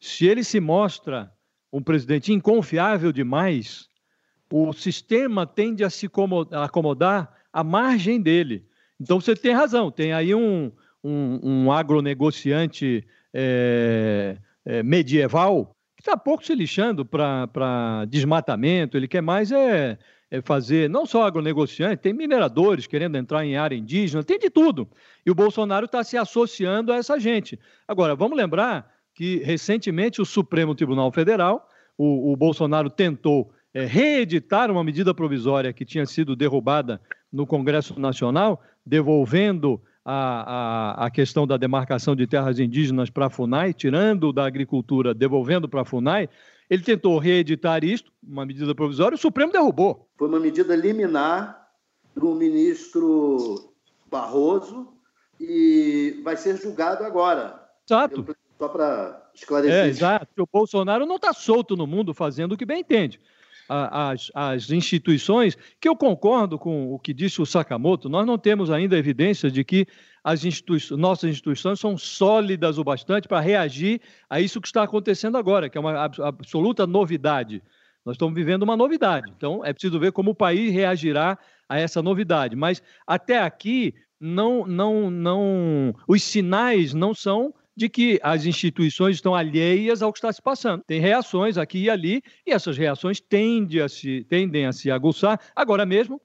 se 0.00 0.26
ele 0.26 0.44
se 0.44 0.60
mostra 0.60 1.32
um 1.72 1.82
presidente 1.82 2.32
inconfiável 2.32 3.12
demais, 3.12 3.88
o 4.50 4.72
sistema 4.72 5.46
tende 5.46 5.84
a 5.84 5.90
se 5.90 6.08
acomodar 6.52 7.34
à 7.52 7.64
margem 7.64 8.20
dele. 8.20 8.66
Então 9.00 9.20
você 9.20 9.34
tem 9.34 9.52
razão, 9.52 9.90
tem 9.90 10.12
aí 10.12 10.34
um, 10.34 10.72
um, 11.02 11.40
um 11.42 11.72
agronegociante 11.72 13.06
é, 13.32 14.36
é, 14.64 14.82
medieval 14.82 15.76
que 15.96 16.02
está 16.02 16.16
pouco 16.16 16.44
se 16.44 16.54
lixando 16.54 17.04
para 17.04 18.04
desmatamento, 18.08 18.96
ele 18.96 19.08
quer 19.08 19.22
mais 19.22 19.50
é, 19.50 19.98
é, 20.30 20.40
fazer, 20.42 20.90
não 20.90 21.06
só 21.06 21.24
agronegociante, 21.24 22.02
tem 22.02 22.12
mineradores 22.12 22.86
querendo 22.86 23.16
entrar 23.16 23.44
em 23.44 23.56
área 23.56 23.76
indígena, 23.76 24.22
tem 24.22 24.38
de 24.38 24.50
tudo. 24.50 24.88
E 25.24 25.30
o 25.30 25.34
Bolsonaro 25.34 25.86
está 25.86 26.04
se 26.04 26.16
associando 26.16 26.92
a 26.92 26.96
essa 26.96 27.18
gente. 27.18 27.58
Agora, 27.88 28.14
vamos 28.14 28.36
lembrar 28.36 28.95
que 29.16 29.38
recentemente 29.38 30.20
o 30.20 30.26
Supremo 30.26 30.74
Tribunal 30.74 31.10
Federal, 31.10 31.66
o, 31.96 32.32
o 32.32 32.36
Bolsonaro 32.36 32.90
tentou 32.90 33.50
é, 33.72 33.86
reeditar 33.86 34.70
uma 34.70 34.84
medida 34.84 35.14
provisória 35.14 35.72
que 35.72 35.86
tinha 35.86 36.04
sido 36.04 36.36
derrubada 36.36 37.00
no 37.32 37.46
Congresso 37.46 37.98
Nacional, 37.98 38.62
devolvendo 38.84 39.80
a, 40.04 41.00
a, 41.02 41.06
a 41.06 41.10
questão 41.10 41.46
da 41.46 41.56
demarcação 41.56 42.14
de 42.14 42.26
terras 42.26 42.60
indígenas 42.60 43.08
para 43.08 43.26
a 43.26 43.30
FUNAI, 43.30 43.72
tirando 43.72 44.34
da 44.34 44.46
agricultura, 44.46 45.14
devolvendo 45.14 45.66
para 45.66 45.80
a 45.80 45.84
FUNAI. 45.84 46.28
Ele 46.68 46.82
tentou 46.82 47.18
reeditar 47.18 47.84
isto, 47.84 48.12
uma 48.22 48.44
medida 48.44 48.74
provisória, 48.74 49.14
o 49.14 49.18
Supremo 49.18 49.50
derrubou. 49.50 50.10
Foi 50.18 50.28
uma 50.28 50.38
medida 50.38 50.76
liminar 50.76 51.68
do 52.14 52.34
ministro 52.34 53.72
Barroso 54.10 54.92
e 55.40 56.20
vai 56.22 56.36
ser 56.36 56.56
julgado 56.58 57.02
agora. 57.02 57.66
Exato. 57.88 58.36
Só 58.58 58.68
para 58.68 59.30
esclarecer. 59.34 59.84
É, 59.84 59.88
exato. 59.88 60.26
O 60.38 60.46
Bolsonaro 60.50 61.06
não 61.06 61.16
está 61.16 61.32
solto 61.32 61.76
no 61.76 61.86
mundo 61.86 62.14
fazendo 62.14 62.52
o 62.52 62.56
que 62.56 62.64
bem 62.64 62.80
entende 62.80 63.20
as, 63.68 64.30
as 64.34 64.70
instituições, 64.70 65.56
que 65.80 65.88
eu 65.88 65.96
concordo 65.96 66.58
com 66.58 66.92
o 66.92 66.98
que 66.98 67.12
disse 67.12 67.42
o 67.42 67.46
Sakamoto, 67.46 68.08
nós 68.08 68.26
não 68.26 68.38
temos 68.38 68.70
ainda 68.70 68.96
evidência 68.96 69.50
de 69.50 69.64
que 69.64 69.86
as 70.22 70.44
institui 70.44 70.78
nossas 70.92 71.30
instituições 71.30 71.78
são 71.78 71.96
sólidas 71.96 72.78
o 72.78 72.84
bastante 72.84 73.28
para 73.28 73.40
reagir 73.40 74.00
a 74.28 74.40
isso 74.40 74.60
que 74.60 74.66
está 74.66 74.82
acontecendo 74.82 75.36
agora, 75.36 75.68
que 75.68 75.78
é 75.78 75.80
uma 75.80 76.04
absoluta 76.04 76.86
novidade. 76.86 77.62
Nós 78.04 78.14
estamos 78.14 78.34
vivendo 78.34 78.62
uma 78.62 78.76
novidade, 78.76 79.32
então 79.36 79.64
é 79.64 79.72
preciso 79.72 79.98
ver 79.98 80.12
como 80.12 80.30
o 80.30 80.34
país 80.34 80.72
reagirá 80.72 81.36
a 81.68 81.78
essa 81.78 82.00
novidade. 82.00 82.54
Mas 82.54 82.82
até 83.06 83.40
aqui, 83.40 83.94
não, 84.18 84.64
não, 84.66 85.10
não, 85.10 85.94
os 86.06 86.22
sinais 86.22 86.94
não 86.94 87.12
são 87.12 87.52
de 87.76 87.90
que 87.90 88.18
as 88.22 88.46
instituições 88.46 89.16
estão 89.16 89.34
alheias 89.34 90.00
ao 90.00 90.10
que 90.10 90.18
está 90.18 90.32
se 90.32 90.40
passando. 90.40 90.82
Tem 90.86 90.98
reações 90.98 91.58
aqui 91.58 91.84
e 91.84 91.90
ali, 91.90 92.22
e 92.46 92.50
essas 92.50 92.78
reações 92.78 93.20
tendem 93.20 93.80
a 93.82 93.88
se, 93.88 94.24
tendem 94.28 94.64
a 94.64 94.72
se 94.72 94.90
aguçar. 94.90 95.38
Agora 95.54 95.84
mesmo, 95.84 96.20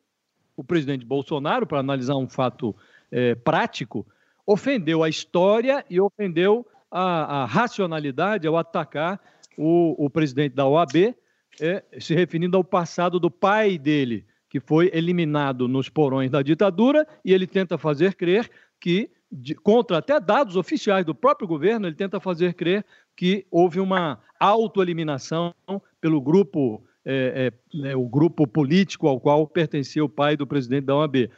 o 0.56 0.64
presidente 0.64 1.06
Bolsonaro, 1.06 1.68
para 1.68 1.80
analisar 1.80 2.16
um 2.16 2.30
fato 2.30 2.74
é, 3.12 3.36
prático, 3.36 4.08
ofendeu 4.46 5.04
a 5.04 5.10
história 5.10 5.86
e 5.90 6.00
ofendeu 6.00 6.66
a, 6.90 7.42
a 7.42 7.46
racionalidade 7.46 8.48
ao 8.48 8.56
atacar 8.56 9.20
o, 9.58 10.06
o, 10.06 10.10
presidente 10.10 10.56
da 10.56 10.66
OAB, 10.66 11.14
é, 11.60 11.84
se 12.00 12.16
referindo 12.16 12.56
ao 12.56 12.64
passado 12.64 13.20
do 13.20 13.30
pai 13.30 13.78
dele, 13.78 14.26
que 14.50 14.60
foi 14.60 14.90
eliminado 14.94 15.68
nos 15.68 15.90
porões 15.90 16.32
da 16.32 16.42
ditadura, 16.42 17.06
e 17.24 17.34
ele 17.34 17.46
tenta 17.46 17.78
fazer 17.78 18.16
crer 18.16 18.50
que 18.80 19.10
de, 19.32 19.56
contra 19.56 20.00
até 20.00 20.20
dados 20.20 20.56
oficiais 20.56 21.06
do 21.06 21.16
próprio 21.16 21.48
governo, 21.48 21.88
ele 21.88 21.96
tenta 21.96 22.20
fazer 22.20 22.54
crer 22.54 22.86
que 23.16 23.46
houve 23.50 23.80
uma 23.80 24.20
autoeliminação 24.40 25.54
pelo 26.02 26.20
grupo, 26.20 26.84
é, 27.06 27.52
é, 27.74 27.78
né, 27.78 27.96
o 27.96 28.08
grupo 28.08 28.46
político 28.46 29.08
ao 29.08 29.20
qual 29.20 29.48
pertencia 29.48 30.04
o 30.04 30.10
pai 30.10 30.36
do 30.36 30.46
presidente 30.46 30.86
da 30.86 30.96
OAB. 30.96 31.30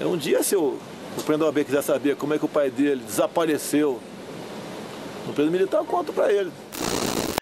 É, 0.00 0.06
um 0.06 0.16
dia, 0.16 0.42
se 0.42 0.56
o, 0.56 0.60
o 0.70 1.22
presidente 1.24 1.40
da 1.40 1.46
OAB 1.46 1.64
quiser 1.64 1.82
saber 1.82 2.16
como 2.16 2.34
é 2.34 2.38
que 2.38 2.44
o 2.44 2.48
pai 2.48 2.70
dele 2.70 3.02
desapareceu 3.04 4.00
no 5.26 5.34
período 5.34 5.52
militar, 5.52 5.78
eu 5.78 5.84
conto 5.84 6.12
para 6.12 6.32
ele. 6.32 6.50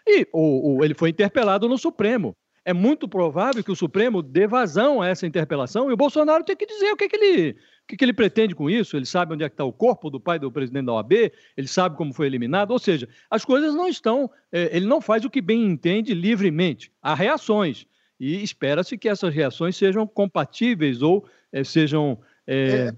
E 0.06 0.26
o, 0.32 0.84
ele 0.84 0.94
foi 0.94 1.10
interpelado 1.10 1.68
no 1.68 1.78
Supremo. 1.78 2.34
É 2.64 2.72
muito 2.72 3.08
provável 3.08 3.62
que 3.62 3.70
o 3.70 3.76
Supremo 3.76 4.20
dê 4.20 4.46
vazão 4.46 5.00
a 5.00 5.06
essa 5.06 5.24
interpelação 5.24 5.88
e 5.88 5.92
o 5.92 5.96
Bolsonaro 5.96 6.42
tem 6.42 6.56
que 6.56 6.66
dizer 6.66 6.90
o 6.90 6.96
que, 6.96 7.08
que 7.08 7.16
ele 7.16 7.56
que, 7.86 7.96
que 7.96 8.04
ele 8.04 8.12
pretende 8.12 8.54
com 8.54 8.68
isso? 8.68 8.96
Ele 8.96 9.06
sabe 9.06 9.34
onde 9.34 9.44
é 9.44 9.48
que 9.48 9.54
está 9.54 9.64
o 9.64 9.72
corpo 9.72 10.10
do 10.10 10.18
pai 10.18 10.38
do 10.38 10.50
presidente 10.50 10.86
da 10.86 10.94
OAB, 10.94 11.12
ele 11.56 11.68
sabe 11.68 11.96
como 11.96 12.12
foi 12.12 12.26
eliminado, 12.26 12.72
ou 12.72 12.78
seja, 12.78 13.08
as 13.30 13.44
coisas 13.44 13.74
não 13.74 13.88
estão. 13.88 14.30
É, 14.50 14.76
ele 14.76 14.86
não 14.86 15.00
faz 15.00 15.24
o 15.24 15.30
que 15.30 15.40
bem 15.40 15.64
entende 15.64 16.12
livremente. 16.12 16.92
Há 17.00 17.14
reações. 17.14 17.86
E 18.18 18.42
espera-se 18.42 18.96
que 18.96 19.08
essas 19.08 19.32
reações 19.32 19.76
sejam 19.76 20.06
compatíveis 20.06 21.02
ou 21.02 21.26
é, 21.52 21.62
sejam. 21.62 22.18
É, 22.46 22.88
é 22.88 22.94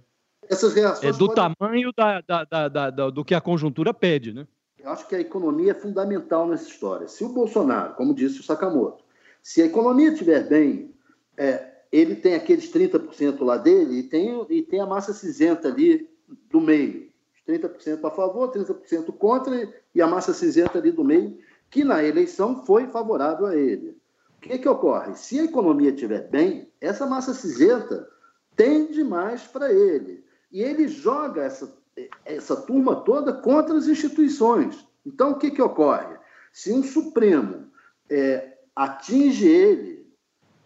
essas 0.49 0.73
reações 0.75 1.14
é, 1.14 1.18
do 1.18 1.26
podem... 1.26 1.54
tamanho 1.59 1.92
da, 1.95 2.21
da, 2.23 2.68
da, 2.68 2.90
do 3.11 3.25
que 3.25 3.35
a 3.35 3.40
conjuntura 3.40 3.92
pede, 3.92 4.33
né? 4.33 4.47
Eu 4.78 4.90
acho 4.90 5.07
que 5.07 5.14
a 5.14 5.21
economia 5.21 5.73
é 5.73 5.75
fundamental 5.75 6.49
nessa 6.49 6.68
história. 6.68 7.09
Se 7.09 7.23
o 7.25 7.28
Bolsonaro, 7.28 7.95
como 7.95 8.14
disse 8.14 8.40
o 8.40 8.42
Sakamoto, 8.42 9.04
se 9.42 9.61
a 9.61 9.66
economia 9.66 10.12
estiver 10.12 10.49
bem, 10.49 10.95
é, 11.37 11.77
ele 11.90 12.16
tem 12.16 12.35
aqueles 12.35 12.71
30% 12.71 13.42
lá 13.42 13.57
dele 13.57 14.00
e 14.00 14.02
tem, 14.02 14.47
e 14.50 14.62
tem 14.62 14.80
a 14.80 14.87
massa 14.87 15.12
cinzenta 15.12 15.68
ali 15.68 16.09
do 16.50 16.61
meio. 16.61 17.09
30% 17.47 18.04
a 18.04 18.11
favor, 18.11 18.52
30% 18.52 19.12
contra 19.16 19.73
e 19.95 20.02
a 20.02 20.07
massa 20.07 20.35
cinzenta 20.35 20.78
ali 20.78 20.92
do 20.92 21.02
meio, 21.02 21.38
que 21.71 21.83
na 21.83 22.04
eleição 22.04 22.64
foi 22.64 22.87
favorável 22.88 23.47
a 23.47 23.57
ele. 23.57 23.97
O 24.37 24.40
que, 24.40 24.59
que 24.59 24.68
ocorre? 24.68 25.14
Se 25.16 25.40
a 25.40 25.45
economia 25.45 25.90
estiver 25.90 26.28
bem, 26.28 26.71
essa 26.80 27.07
massa 27.07 27.33
cinzenta 27.33 28.09
tende 28.54 29.02
mais 29.02 29.42
para 29.42 29.73
ele. 29.73 30.25
E 30.52 30.62
ele 30.62 30.88
joga 30.88 31.42
essa, 31.42 31.76
essa 32.25 32.57
turma 32.57 32.97
toda 32.97 33.33
contra 33.33 33.76
as 33.76 33.88
instituições. 33.88 34.87
Então, 35.04 35.33
o 35.33 35.38
que, 35.38 35.50
que 35.50 35.62
ocorre? 35.62 36.16
Se 36.52 36.73
um 36.73 36.83
Supremo 36.83 37.71
é, 38.11 38.59
atinge 38.76 39.47
ele 39.47 39.88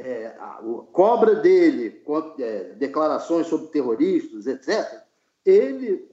é, 0.04 0.34
a, 0.38 0.60
cobra 0.92 1.36
dele 1.36 2.02
é, 2.40 2.74
declarações 2.74 3.46
sobre 3.46 3.68
terroristas, 3.68 4.46
etc., 4.46 5.00
ele, 5.44 6.04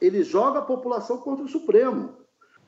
ele 0.00 0.22
joga 0.22 0.60
a 0.60 0.62
população 0.62 1.18
contra 1.18 1.44
o 1.44 1.48
Supremo. 1.48 2.14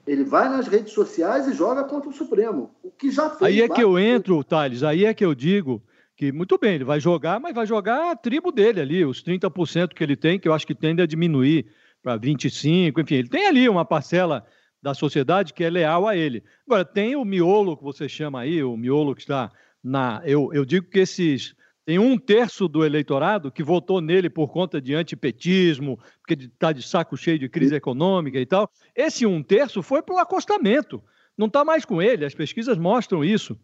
Ele 0.06 0.24
vai 0.24 0.48
nas 0.48 0.66
redes 0.68 0.92
sociais 0.92 1.46
e 1.46 1.54
joga 1.54 1.84
contra 1.84 2.08
o 2.08 2.12
Supremo. 2.12 2.70
O 2.82 2.90
que 2.90 3.10
já 3.10 3.28
fez. 3.30 3.42
Aí 3.42 3.62
é 3.62 3.68
que 3.68 3.82
eu 3.82 3.98
entro, 3.98 4.42
Thales, 4.44 4.82
aí 4.82 5.04
é 5.04 5.12
que 5.12 5.24
eu 5.24 5.34
digo 5.34 5.82
que, 6.16 6.32
muito 6.32 6.58
bem, 6.58 6.74
ele 6.74 6.84
vai 6.84 6.98
jogar, 6.98 7.38
mas 7.38 7.54
vai 7.54 7.66
jogar 7.66 8.10
a 8.10 8.16
tribo 8.16 8.50
dele 8.50 8.80
ali, 8.80 9.04
os 9.04 9.22
30% 9.22 9.94
que 9.94 10.02
ele 10.02 10.16
tem, 10.16 10.38
que 10.38 10.48
eu 10.48 10.52
acho 10.52 10.66
que 10.66 10.74
tende 10.74 11.02
a 11.02 11.06
diminuir 11.06 11.66
para 12.02 12.18
25%, 12.18 12.98
enfim, 12.98 13.14
ele 13.16 13.28
tem 13.28 13.46
ali 13.46 13.68
uma 13.68 13.84
parcela 13.84 14.44
da 14.82 14.94
sociedade 14.94 15.52
que 15.52 15.64
é 15.64 15.70
leal 15.70 16.06
a 16.06 16.16
ele. 16.16 16.42
Agora, 16.66 16.84
tem 16.84 17.16
o 17.16 17.24
miolo 17.24 17.76
que 17.76 17.84
você 17.84 18.08
chama 18.08 18.40
aí, 18.40 18.62
o 18.62 18.76
miolo 18.76 19.14
que 19.14 19.20
está 19.20 19.50
na. 19.82 20.22
Eu, 20.24 20.50
eu 20.52 20.64
digo 20.64 20.88
que 20.88 21.00
esses. 21.00 21.54
Tem 21.84 21.98
um 21.98 22.18
terço 22.18 22.68
do 22.68 22.84
eleitorado 22.84 23.50
que 23.50 23.62
votou 23.62 24.02
nele 24.02 24.28
por 24.28 24.52
conta 24.52 24.78
de 24.78 24.94
antipetismo, 24.94 25.98
porque 26.20 26.44
está 26.44 26.70
de 26.70 26.82
saco 26.82 27.16
cheio 27.16 27.38
de 27.38 27.48
crise 27.48 27.74
econômica 27.74 28.38
e 28.38 28.44
tal. 28.44 28.70
Esse 28.94 29.24
um 29.24 29.42
terço 29.42 29.82
foi 29.82 30.02
para 30.02 30.14
o 30.14 30.18
acostamento. 30.18 31.02
não 31.34 31.46
está 31.46 31.64
mais 31.64 31.86
com 31.86 32.02
ele, 32.02 32.26
as 32.26 32.34
pesquisas 32.34 32.76
mostram 32.76 33.24
isso. 33.24 33.58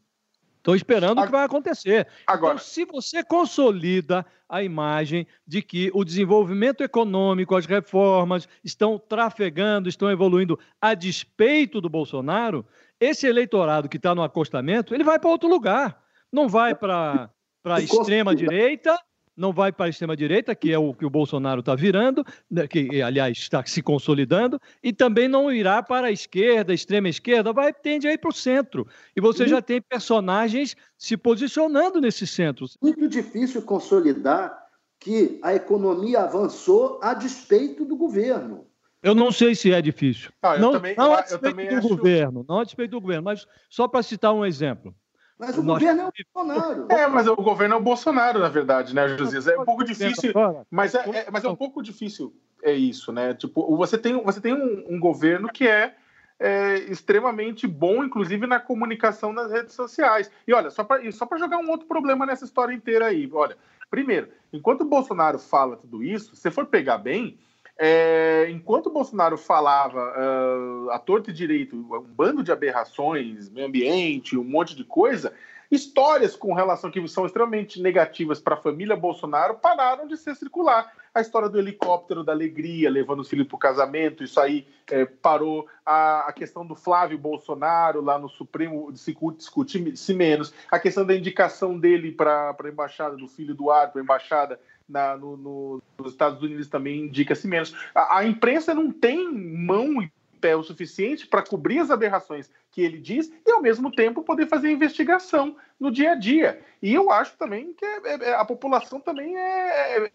Estou 0.64 0.74
esperando 0.74 1.20
o 1.20 1.26
que 1.26 1.30
vai 1.30 1.44
acontecer. 1.44 2.08
Agora, 2.26 2.54
então, 2.54 2.64
se 2.64 2.86
você 2.86 3.22
consolida 3.22 4.24
a 4.48 4.62
imagem 4.62 5.26
de 5.46 5.60
que 5.60 5.90
o 5.92 6.02
desenvolvimento 6.02 6.82
econômico, 6.82 7.54
as 7.54 7.66
reformas 7.66 8.48
estão 8.64 8.98
trafegando, 8.98 9.90
estão 9.90 10.10
evoluindo 10.10 10.58
a 10.80 10.94
despeito 10.94 11.82
do 11.82 11.90
Bolsonaro, 11.90 12.64
esse 12.98 13.26
eleitorado 13.26 13.90
que 13.90 13.98
está 13.98 14.14
no 14.14 14.22
acostamento, 14.22 14.94
ele 14.94 15.04
vai 15.04 15.18
para 15.18 15.28
outro 15.28 15.50
lugar. 15.50 16.02
Não 16.34 16.48
vai 16.48 16.74
para 16.74 17.30
a 17.64 17.80
extrema-direita, 17.80 18.98
não 19.36 19.52
vai 19.52 19.70
para 19.70 19.86
a 19.86 19.88
extrema-direita, 19.88 20.52
que 20.52 20.72
é 20.72 20.76
o 20.76 20.92
que 20.92 21.06
o 21.06 21.10
Bolsonaro 21.10 21.60
está 21.60 21.76
virando, 21.76 22.24
né, 22.50 22.66
que, 22.66 23.00
aliás, 23.00 23.38
está 23.38 23.64
se 23.64 23.80
consolidando, 23.80 24.60
e 24.82 24.92
também 24.92 25.28
não 25.28 25.52
irá 25.52 25.80
para 25.80 26.08
a 26.08 26.10
esquerda, 26.10 26.74
extrema-esquerda, 26.74 27.52
vai 27.52 27.72
tende 27.72 28.08
a 28.08 28.12
ir 28.12 28.18
para 28.18 28.30
o 28.30 28.32
centro. 28.32 28.84
E 29.14 29.20
você 29.20 29.46
já 29.46 29.62
tem 29.62 29.80
personagens 29.80 30.76
se 30.98 31.16
posicionando 31.16 32.00
nesses 32.00 32.28
centros. 32.32 32.76
Muito 32.82 33.06
difícil 33.08 33.62
consolidar 33.62 34.60
que 34.98 35.38
a 35.40 35.54
economia 35.54 36.22
avançou 36.22 36.98
a 37.00 37.14
despeito 37.14 37.84
do 37.84 37.96
governo. 37.96 38.66
Eu 39.00 39.14
não 39.14 39.30
sei 39.30 39.54
se 39.54 39.72
é 39.72 39.80
difícil. 39.80 40.32
Ah, 40.42 40.58
não, 40.58 40.72
também, 40.72 40.96
não 40.96 41.14
a 41.14 41.20
despeito 41.20 41.54
do 41.54 41.76
acho... 41.76 41.88
governo, 41.88 42.44
não 42.48 42.58
a 42.58 42.64
despeito 42.64 42.90
do 42.90 43.00
governo, 43.00 43.22
mas 43.22 43.46
só 43.70 43.86
para 43.86 44.02
citar 44.02 44.34
um 44.34 44.44
exemplo. 44.44 44.92
Mas 45.38 45.58
o 45.58 45.62
Nós... 45.62 45.80
governo 45.80 46.02
é 46.02 46.06
o 46.06 46.12
Bolsonaro. 46.12 46.86
É, 46.90 47.06
mas 47.08 47.26
o 47.26 47.36
governo 47.36 47.74
é 47.74 47.78
o 47.78 47.82
Bolsonaro, 47.82 48.38
na 48.38 48.48
verdade, 48.48 48.94
né, 48.94 49.08
Josias? 49.16 49.48
É 49.48 49.58
um 49.58 49.64
pouco 49.64 49.84
difícil, 49.84 50.32
mas 50.70 50.94
é, 50.94 50.98
é, 51.10 51.30
mas 51.30 51.44
é 51.44 51.48
um 51.48 51.56
pouco 51.56 51.82
difícil 51.82 52.32
é 52.64 52.72
isso, 52.72 53.12
né? 53.12 53.34
Tipo, 53.34 53.76
você 53.76 53.98
tem, 53.98 54.20
você 54.22 54.40
tem 54.40 54.54
um, 54.54 54.94
um 54.94 54.98
governo 54.98 55.48
que 55.48 55.68
é, 55.68 55.94
é, 56.40 56.78
extremamente 56.90 57.66
bom, 57.66 58.02
inclusive 58.02 58.46
na 58.46 58.58
comunicação 58.58 59.32
nas 59.32 59.52
redes 59.52 59.74
sociais. 59.74 60.30
E 60.46 60.54
olha, 60.54 60.70
só 60.70 60.82
para 60.82 61.12
só 61.12 61.28
jogar 61.36 61.58
um 61.58 61.70
outro 61.70 61.86
problema 61.86 62.24
nessa 62.24 62.44
história 62.44 62.72
inteira 62.74 63.06
aí, 63.06 63.28
olha. 63.32 63.56
Primeiro, 63.90 64.28
enquanto 64.52 64.80
o 64.80 64.86
Bolsonaro 64.86 65.38
fala 65.38 65.76
tudo 65.76 66.02
isso, 66.02 66.34
se 66.34 66.50
for 66.50 66.66
pegar 66.66 66.98
bem, 66.98 67.38
é, 67.78 68.48
enquanto 68.50 68.86
o 68.86 68.92
Bolsonaro 68.92 69.36
falava 69.36 70.00
uh, 70.00 70.90
a 70.90 70.98
torto 70.98 71.30
e 71.30 71.32
direito, 71.32 71.76
um 71.76 72.02
bando 72.02 72.42
de 72.42 72.52
aberrações, 72.52 73.48
meio 73.50 73.66
ambiente, 73.66 74.38
um 74.38 74.44
monte 74.44 74.76
de 74.76 74.84
coisa, 74.84 75.32
histórias 75.70 76.36
com 76.36 76.54
relação 76.54 76.90
que 76.90 77.06
são 77.08 77.26
extremamente 77.26 77.82
negativas 77.82 78.40
para 78.40 78.54
a 78.54 78.60
família 78.60 78.94
Bolsonaro 78.94 79.54
pararam 79.54 80.06
de 80.06 80.16
ser 80.16 80.36
circular. 80.36 80.92
A 81.12 81.20
história 81.20 81.48
do 81.48 81.58
helicóptero 81.58 82.24
da 82.24 82.32
alegria, 82.32 82.90
levando 82.90 83.20
os 83.20 83.28
filhos 83.28 83.46
para 83.46 83.54
o 83.54 83.58
casamento, 83.58 84.24
isso 84.24 84.40
aí 84.40 84.66
é, 84.90 85.04
parou. 85.04 85.66
A, 85.86 86.28
a, 86.28 86.32
questão 86.32 86.66
do 86.66 86.74
Flávio 86.74 87.16
Bolsonaro 87.16 88.00
lá 88.00 88.18
no 88.18 88.28
Supremo 88.28 88.92
discutir-se 88.92 90.14
menos. 90.14 90.52
A 90.70 90.78
questão 90.78 91.06
da 91.06 91.14
indicação 91.14 91.78
dele 91.78 92.10
para 92.10 92.56
a 92.58 92.68
embaixada, 92.68 93.16
do 93.16 93.28
filho 93.28 93.54
do 93.54 93.70
Ar 93.70 93.92
para 93.92 94.00
a 94.00 94.04
embaixada 94.04 94.60
na, 94.88 95.16
no, 95.16 95.36
no, 95.36 95.82
nos 95.98 96.12
Estados 96.12 96.42
Unidos 96.42 96.68
também 96.68 97.00
indica-se 97.00 97.46
menos. 97.46 97.74
A, 97.94 98.18
a, 98.18 98.26
imprensa 98.26 98.74
não 98.74 98.90
tem 98.90 99.32
mão 99.32 100.02
e 100.02 100.10
pé 100.40 100.54
o 100.54 100.62
suficiente 100.62 101.26
para 101.26 101.42
cobrir 101.42 101.78
as 101.78 101.90
aberrações 101.90 102.50
que 102.70 102.82
ele 102.82 102.98
diz 102.98 103.32
e, 103.46 103.50
ao 103.50 103.62
mesmo 103.62 103.90
tempo, 103.90 104.22
poder 104.22 104.46
fazer 104.46 104.70
investigação 104.70 105.56
no 105.80 105.90
dia 105.90 106.12
a 106.12 106.14
dia. 106.14 106.60
E 106.82 106.92
eu 106.92 107.10
acho 107.10 107.36
também 107.38 107.72
que 107.72 107.84
é, 107.84 108.00
é, 108.04 108.14
é 108.30 108.34
a 108.34 108.44
população 108.44 109.00
também 109.00 109.36
é, 109.36 110.04
é 110.04 110.12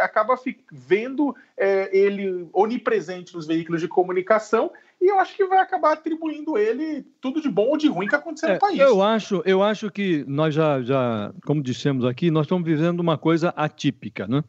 acaba 0.00 0.34
vendo 0.70 1.34
ele 1.92 2.48
onipresente 2.52 3.34
nos 3.34 3.46
veículos 3.46 3.80
de 3.80 3.88
comunicação 3.88 4.70
e 5.00 5.08
eu 5.08 5.18
acho 5.18 5.36
que 5.36 5.44
vai 5.44 5.58
acabar 5.58 5.92
atribuindo 5.92 6.56
ele 6.56 7.04
tudo 7.20 7.40
de 7.40 7.48
bom 7.48 7.68
ou 7.68 7.76
de 7.76 7.88
ruim 7.88 8.08
que 8.08 8.14
aconteceu 8.14 8.48
é, 8.48 8.54
no 8.54 8.58
país. 8.58 8.78
Eu 8.78 9.02
acho, 9.02 9.42
eu 9.44 9.62
acho 9.62 9.90
que 9.90 10.24
nós 10.26 10.54
já, 10.54 10.82
já, 10.82 11.32
como 11.44 11.62
dissemos 11.62 12.04
aqui, 12.04 12.30
nós 12.30 12.46
estamos 12.46 12.64
vivendo 12.64 13.00
uma 13.00 13.18
coisa 13.18 13.50
atípica, 13.50 14.26
né? 14.26 14.42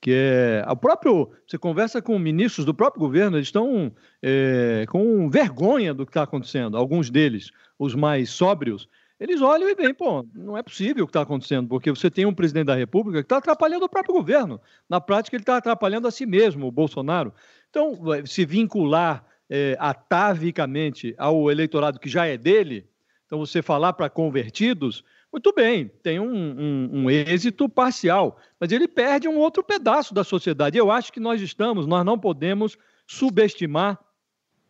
que 0.00 0.12
é 0.12 0.62
o 0.68 0.76
próprio. 0.76 1.30
Você 1.46 1.56
conversa 1.56 2.02
com 2.02 2.18
ministros 2.18 2.66
do 2.66 2.74
próprio 2.74 3.00
governo, 3.00 3.38
eles 3.38 3.48
estão 3.48 3.90
é, 4.22 4.84
com 4.88 5.30
vergonha 5.30 5.94
do 5.94 6.04
que 6.04 6.10
está 6.10 6.24
acontecendo. 6.24 6.76
Alguns 6.76 7.08
deles, 7.08 7.50
os 7.78 7.94
mais 7.94 8.28
sóbrios, 8.28 8.86
eles 9.18 9.40
olham 9.40 9.68
e 9.68 9.74
veem, 9.74 9.94
pô, 9.94 10.26
não 10.34 10.58
é 10.58 10.62
possível 10.62 11.04
o 11.04 11.06
que 11.06 11.10
está 11.10 11.22
acontecendo, 11.22 11.68
porque 11.68 11.90
você 11.90 12.10
tem 12.10 12.26
um 12.26 12.34
presidente 12.34 12.66
da 12.66 12.74
República 12.74 13.20
que 13.20 13.26
está 13.26 13.36
atrapalhando 13.36 13.84
o 13.84 13.88
próprio 13.88 14.14
governo. 14.14 14.60
Na 14.88 15.00
prática, 15.00 15.36
ele 15.36 15.42
está 15.42 15.56
atrapalhando 15.56 16.08
a 16.08 16.10
si 16.10 16.26
mesmo, 16.26 16.66
o 16.66 16.72
Bolsonaro. 16.72 17.32
Então, 17.70 17.96
se 18.26 18.44
vincular 18.44 19.24
é, 19.48 19.76
atavicamente 19.78 21.14
ao 21.16 21.50
eleitorado 21.50 22.00
que 22.00 22.08
já 22.08 22.26
é 22.26 22.36
dele, 22.36 22.88
então 23.26 23.38
você 23.38 23.62
falar 23.62 23.92
para 23.92 24.10
convertidos, 24.10 25.04
muito 25.32 25.52
bem, 25.52 25.88
tem 26.02 26.20
um, 26.20 26.32
um, 26.32 26.90
um, 26.92 27.10
êxito 27.10 27.68
parcial, 27.68 28.38
mas 28.58 28.70
ele 28.70 28.86
perde 28.86 29.26
um 29.26 29.38
outro 29.38 29.64
pedaço 29.64 30.14
da 30.14 30.22
sociedade. 30.22 30.78
Eu 30.78 30.90
acho 30.90 31.12
que 31.12 31.18
nós 31.20 31.40
estamos, 31.40 31.86
nós 31.86 32.04
não 32.04 32.18
podemos 32.18 32.76
subestimar 33.06 33.98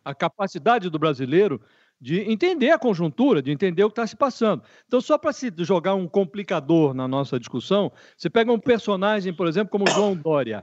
a 0.03 0.13
capacidade 0.13 0.89
do 0.89 0.99
brasileiro 0.99 1.61
de 1.99 2.21
entender 2.29 2.71
a 2.71 2.79
conjuntura, 2.79 3.41
de 3.41 3.51
entender 3.51 3.83
o 3.83 3.89
que 3.89 3.93
está 3.93 4.05
se 4.05 4.15
passando. 4.15 4.63
Então, 4.87 4.99
só 5.01 5.17
para 5.17 5.33
se 5.33 5.51
jogar 5.59 5.95
um 5.95 6.07
complicador 6.07 6.93
na 6.93 7.07
nossa 7.07 7.39
discussão, 7.39 7.91
você 8.17 8.29
pega 8.29 8.51
um 8.51 8.59
personagem, 8.59 9.33
por 9.33 9.47
exemplo, 9.47 9.71
como 9.71 9.89
João 9.89 10.15
Dória, 10.15 10.61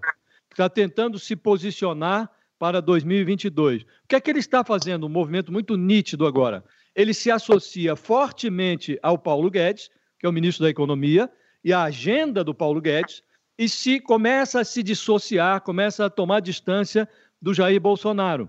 que 0.48 0.54
está 0.54 0.68
tentando 0.68 1.18
se 1.18 1.34
posicionar 1.34 2.30
para 2.58 2.80
2022. 2.80 3.82
O 3.82 3.86
que 4.08 4.14
é 4.14 4.20
que 4.20 4.30
ele 4.30 4.38
está 4.38 4.62
fazendo? 4.62 5.06
Um 5.06 5.10
movimento 5.10 5.50
muito 5.50 5.76
nítido 5.76 6.26
agora. 6.26 6.62
Ele 6.94 7.14
se 7.14 7.30
associa 7.30 7.96
fortemente 7.96 8.98
ao 9.02 9.18
Paulo 9.18 9.50
Guedes, 9.50 9.90
que 10.18 10.26
é 10.26 10.28
o 10.28 10.32
ministro 10.32 10.64
da 10.64 10.70
Economia, 10.70 11.30
e 11.64 11.72
à 11.72 11.82
agenda 11.84 12.44
do 12.44 12.54
Paulo 12.54 12.80
Guedes, 12.80 13.22
e 13.58 13.68
se 13.68 13.98
começa 14.00 14.60
a 14.60 14.64
se 14.64 14.82
dissociar, 14.82 15.60
começa 15.62 16.06
a 16.06 16.10
tomar 16.10 16.40
distância 16.40 17.08
do 17.40 17.52
Jair 17.52 17.80
Bolsonaro. 17.80 18.48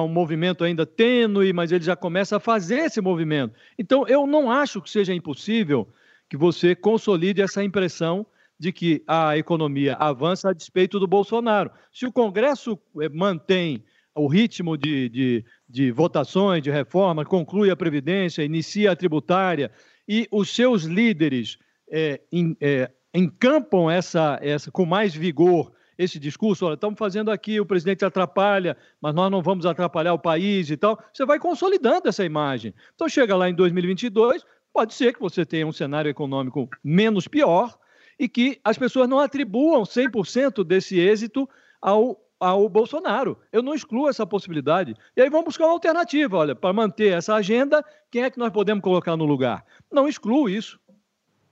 Um 0.00 0.08
movimento 0.08 0.64
ainda 0.64 0.86
tênue, 0.86 1.52
mas 1.52 1.70
ele 1.70 1.84
já 1.84 1.94
começa 1.94 2.36
a 2.36 2.40
fazer 2.40 2.78
esse 2.78 3.00
movimento. 3.00 3.54
Então, 3.78 4.06
eu 4.08 4.26
não 4.26 4.50
acho 4.50 4.80
que 4.80 4.90
seja 4.90 5.12
impossível 5.12 5.86
que 6.30 6.36
você 6.36 6.74
consolide 6.74 7.42
essa 7.42 7.62
impressão 7.62 8.24
de 8.58 8.72
que 8.72 9.02
a 9.06 9.36
economia 9.36 9.94
avança 9.96 10.48
a 10.48 10.52
despeito 10.52 10.98
do 10.98 11.06
Bolsonaro. 11.06 11.70
Se 11.92 12.06
o 12.06 12.12
Congresso 12.12 12.78
eh, 13.00 13.08
mantém 13.08 13.84
o 14.14 14.26
ritmo 14.28 14.76
de, 14.76 15.08
de, 15.08 15.44
de 15.68 15.90
votações, 15.90 16.62
de 16.62 16.70
reforma, 16.70 17.24
conclui 17.24 17.70
a 17.70 17.76
Previdência, 17.76 18.44
inicia 18.44 18.92
a 18.92 18.96
tributária, 18.96 19.70
e 20.08 20.28
os 20.30 20.54
seus 20.54 20.84
líderes 20.84 21.58
é, 21.90 22.20
em, 22.30 22.56
é, 22.60 22.90
encampam 23.14 23.90
essa, 23.90 24.38
essa 24.42 24.70
com 24.70 24.86
mais 24.86 25.14
vigor 25.14 25.72
esse 26.02 26.18
discurso, 26.18 26.66
olha, 26.66 26.74
estamos 26.74 26.98
fazendo 26.98 27.30
aqui, 27.30 27.60
o 27.60 27.66
presidente 27.66 28.04
atrapalha, 28.04 28.76
mas 29.00 29.14
nós 29.14 29.30
não 29.30 29.42
vamos 29.42 29.66
atrapalhar 29.66 30.12
o 30.14 30.18
país 30.18 30.70
e 30.70 30.76
tal, 30.76 30.98
você 31.12 31.24
vai 31.24 31.38
consolidando 31.38 32.08
essa 32.08 32.24
imagem. 32.24 32.74
Então 32.94 33.08
chega 33.08 33.36
lá 33.36 33.48
em 33.48 33.54
2022, 33.54 34.44
pode 34.72 34.94
ser 34.94 35.12
que 35.14 35.20
você 35.20 35.44
tenha 35.44 35.66
um 35.66 35.72
cenário 35.72 36.08
econômico 36.08 36.68
menos 36.82 37.28
pior, 37.28 37.76
e 38.18 38.28
que 38.28 38.60
as 38.62 38.78
pessoas 38.78 39.08
não 39.08 39.18
atribuam 39.18 39.82
100% 39.82 40.62
desse 40.64 40.96
êxito 40.98 41.48
ao, 41.80 42.24
ao 42.38 42.68
Bolsonaro. 42.68 43.36
Eu 43.50 43.62
não 43.62 43.74
excluo 43.74 44.08
essa 44.08 44.24
possibilidade. 44.24 44.94
E 45.16 45.22
aí 45.22 45.28
vamos 45.28 45.46
buscar 45.46 45.64
uma 45.64 45.72
alternativa. 45.72 46.36
Olha, 46.36 46.54
para 46.54 46.72
manter 46.72 47.16
essa 47.16 47.34
agenda, 47.34 47.84
quem 48.10 48.22
é 48.22 48.30
que 48.30 48.38
nós 48.38 48.52
podemos 48.52 48.82
colocar 48.82 49.16
no 49.16 49.24
lugar? 49.24 49.64
Não 49.90 50.08
excluo 50.08 50.48
isso. 50.48 50.78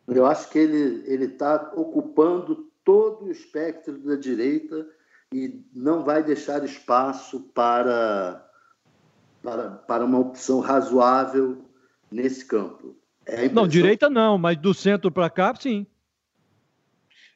Eu 0.06 0.26
acho 0.26 0.48
que 0.50 0.58
ele 0.58 1.24
está 1.24 1.72
ocupando 1.74 2.69
todo 2.90 3.26
o 3.26 3.30
espectro 3.30 3.96
da 3.98 4.16
direita 4.16 4.84
e 5.32 5.62
não 5.72 6.02
vai 6.02 6.24
deixar 6.24 6.64
espaço 6.64 7.38
para, 7.54 8.44
para, 9.40 9.70
para 9.70 10.04
uma 10.04 10.18
opção 10.18 10.58
razoável 10.58 11.64
nesse 12.10 12.44
campo. 12.44 12.96
É 13.24 13.48
não, 13.48 13.68
direita 13.68 14.10
não, 14.10 14.36
mas 14.36 14.56
do 14.56 14.74
centro 14.74 15.08
para 15.08 15.30
cá, 15.30 15.54
sim. 15.54 15.86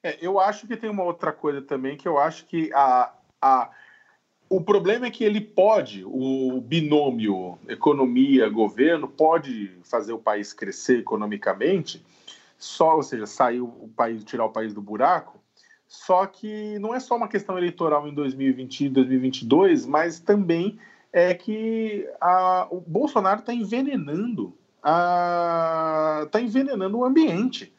É, 0.02 0.18
eu 0.20 0.40
acho 0.40 0.66
que 0.66 0.76
tem 0.76 0.90
uma 0.90 1.04
outra 1.04 1.32
coisa 1.32 1.62
também 1.62 1.96
que 1.96 2.08
eu 2.08 2.18
acho 2.18 2.46
que 2.46 2.72
a, 2.74 3.12
a, 3.40 3.70
o 4.48 4.60
problema 4.60 5.06
é 5.06 5.10
que 5.10 5.22
ele 5.22 5.40
pode, 5.40 6.04
o 6.04 6.60
binômio 6.60 7.60
economia-governo, 7.68 9.06
pode 9.06 9.70
fazer 9.84 10.12
o 10.12 10.18
país 10.18 10.52
crescer 10.52 10.98
economicamente, 10.98 12.04
só, 12.58 12.96
ou 12.96 13.04
seja, 13.04 13.24
sair 13.24 13.60
o 13.60 13.88
país, 13.96 14.24
tirar 14.24 14.46
o 14.46 14.52
país 14.52 14.74
do 14.74 14.82
buraco, 14.82 15.43
só 15.86 16.26
que 16.26 16.78
não 16.78 16.94
é 16.94 17.00
só 17.00 17.16
uma 17.16 17.28
questão 17.28 17.56
eleitoral 17.56 18.08
em 18.08 18.14
2020 18.14 18.86
e 18.86 18.88
2022, 18.88 19.86
mas 19.86 20.18
também 20.18 20.78
é 21.12 21.32
que 21.32 22.08
a, 22.20 22.66
o 22.70 22.80
Bolsonaro 22.80 23.40
está 23.40 23.54
envenenando, 23.54 24.52
está 24.78 26.40
envenenando 26.40 26.98
o 26.98 27.04
ambiente. 27.04 27.72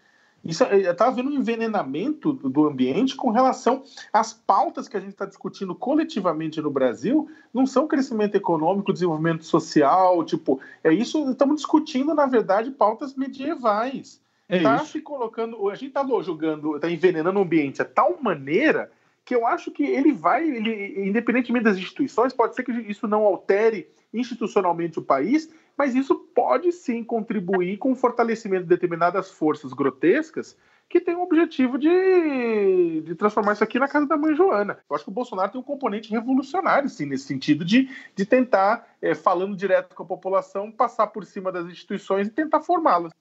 Está 0.45 1.07
havendo 1.07 1.31
um 1.31 1.33
envenenamento 1.33 2.31
do 2.31 2.67
ambiente 2.67 3.15
com 3.15 3.31
relação 3.31 3.83
às 4.13 4.31
pautas 4.31 4.87
que 4.87 4.95
a 4.95 4.99
gente 4.99 5.09
está 5.13 5.25
discutindo 5.25 5.73
coletivamente 5.73 6.61
no 6.61 6.69
Brasil, 6.69 7.27
não 7.51 7.65
são 7.65 7.87
crescimento 7.87 8.35
econômico, 8.35 8.93
desenvolvimento 8.93 9.43
social, 9.43 10.23
tipo, 10.23 10.59
é 10.83 10.93
isso, 10.93 11.31
estamos 11.31 11.55
discutindo, 11.57 12.13
na 12.13 12.27
verdade, 12.27 12.69
pautas 12.69 13.15
medievais. 13.15 14.21
É 14.47 14.61
tá 14.61 14.75
isso. 14.75 14.87
se 14.87 15.01
colocando, 15.01 15.69
a 15.69 15.75
gente 15.75 15.87
está 15.87 16.05
jogando, 16.21 16.75
está 16.75 16.89
envenenando 16.89 17.39
o 17.39 17.41
ambiente 17.41 17.77
de 17.77 17.85
tal 17.85 18.17
maneira 18.21 18.91
que 19.23 19.33
eu 19.33 19.47
acho 19.47 19.71
que 19.71 19.83
ele 19.83 20.13
vai, 20.13 20.47
ele, 20.47 21.07
independentemente 21.07 21.65
das 21.65 21.77
instituições, 21.77 22.31
pode 22.31 22.53
ser 22.53 22.63
que 22.63 22.71
isso 22.71 23.07
não 23.07 23.23
altere 23.23 23.89
institucionalmente 24.13 24.99
o 24.99 25.01
país, 25.01 25.51
mas 25.75 25.95
isso 25.95 26.15
pode 26.15 26.71
sim 26.71 27.03
contribuir 27.03 27.77
com 27.77 27.91
o 27.91 27.95
fortalecimento 27.95 28.63
de 28.63 28.69
determinadas 28.69 29.31
forças 29.31 29.73
grotescas 29.73 30.55
que 30.87 31.01
tem 31.01 31.15
o 31.15 31.23
objetivo 31.23 31.79
de, 31.79 33.01
de 33.01 33.15
transformar 33.15 33.53
isso 33.53 33.63
aqui 33.63 33.79
na 33.79 33.87
casa 33.87 34.05
da 34.05 34.15
mãe 34.15 34.35
Joana. 34.35 34.77
Eu 34.87 34.95
acho 34.95 35.03
que 35.03 35.09
o 35.09 35.13
Bolsonaro 35.13 35.51
tem 35.51 35.59
um 35.59 35.63
componente 35.63 36.11
revolucionário, 36.11 36.87
sim, 36.87 37.07
nesse 37.07 37.25
sentido 37.25 37.65
de, 37.65 37.89
de 38.15 38.25
tentar, 38.25 38.87
é, 39.01 39.15
falando 39.15 39.57
direto 39.57 39.95
com 39.95 40.03
a 40.03 40.07
população, 40.07 40.71
passar 40.71 41.07
por 41.07 41.25
cima 41.25 41.51
das 41.51 41.65
instituições 41.65 42.27
e 42.27 42.31
tentar 42.31 42.61
formá-las. 42.61 43.11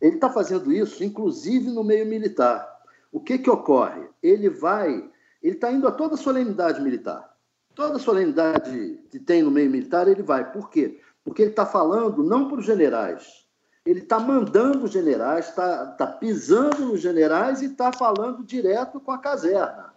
Ele 0.00 0.14
está 0.14 0.30
fazendo 0.30 0.72
isso, 0.72 1.04
inclusive 1.04 1.70
no 1.70 1.84
meio 1.84 2.06
militar. 2.06 2.66
O 3.12 3.20
que, 3.20 3.38
que 3.38 3.50
ocorre? 3.50 4.08
Ele 4.22 4.48
vai, 4.48 5.10
ele 5.42 5.54
está 5.54 5.70
indo 5.70 5.86
a 5.86 5.92
toda 5.92 6.16
solenidade 6.16 6.80
militar. 6.80 7.28
Toda 7.74 7.98
solenidade 7.98 9.00
que 9.10 9.18
tem 9.18 9.42
no 9.42 9.50
meio 9.50 9.70
militar, 9.70 10.08
ele 10.08 10.22
vai. 10.22 10.50
Por 10.50 10.70
quê? 10.70 11.00
Porque 11.24 11.42
ele 11.42 11.50
está 11.50 11.66
falando 11.66 12.22
não 12.22 12.48
para 12.48 12.58
os 12.58 12.66
generais, 12.66 13.46
ele 13.84 14.00
está 14.00 14.18
mandando 14.18 14.84
os 14.84 14.90
generais, 14.90 15.48
está 15.48 15.86
tá 15.86 16.06
pisando 16.06 16.86
nos 16.86 17.00
generais 17.00 17.62
e 17.62 17.66
está 17.66 17.92
falando 17.92 18.44
direto 18.44 19.00
com 19.00 19.10
a 19.10 19.18
caserna, 19.18 19.92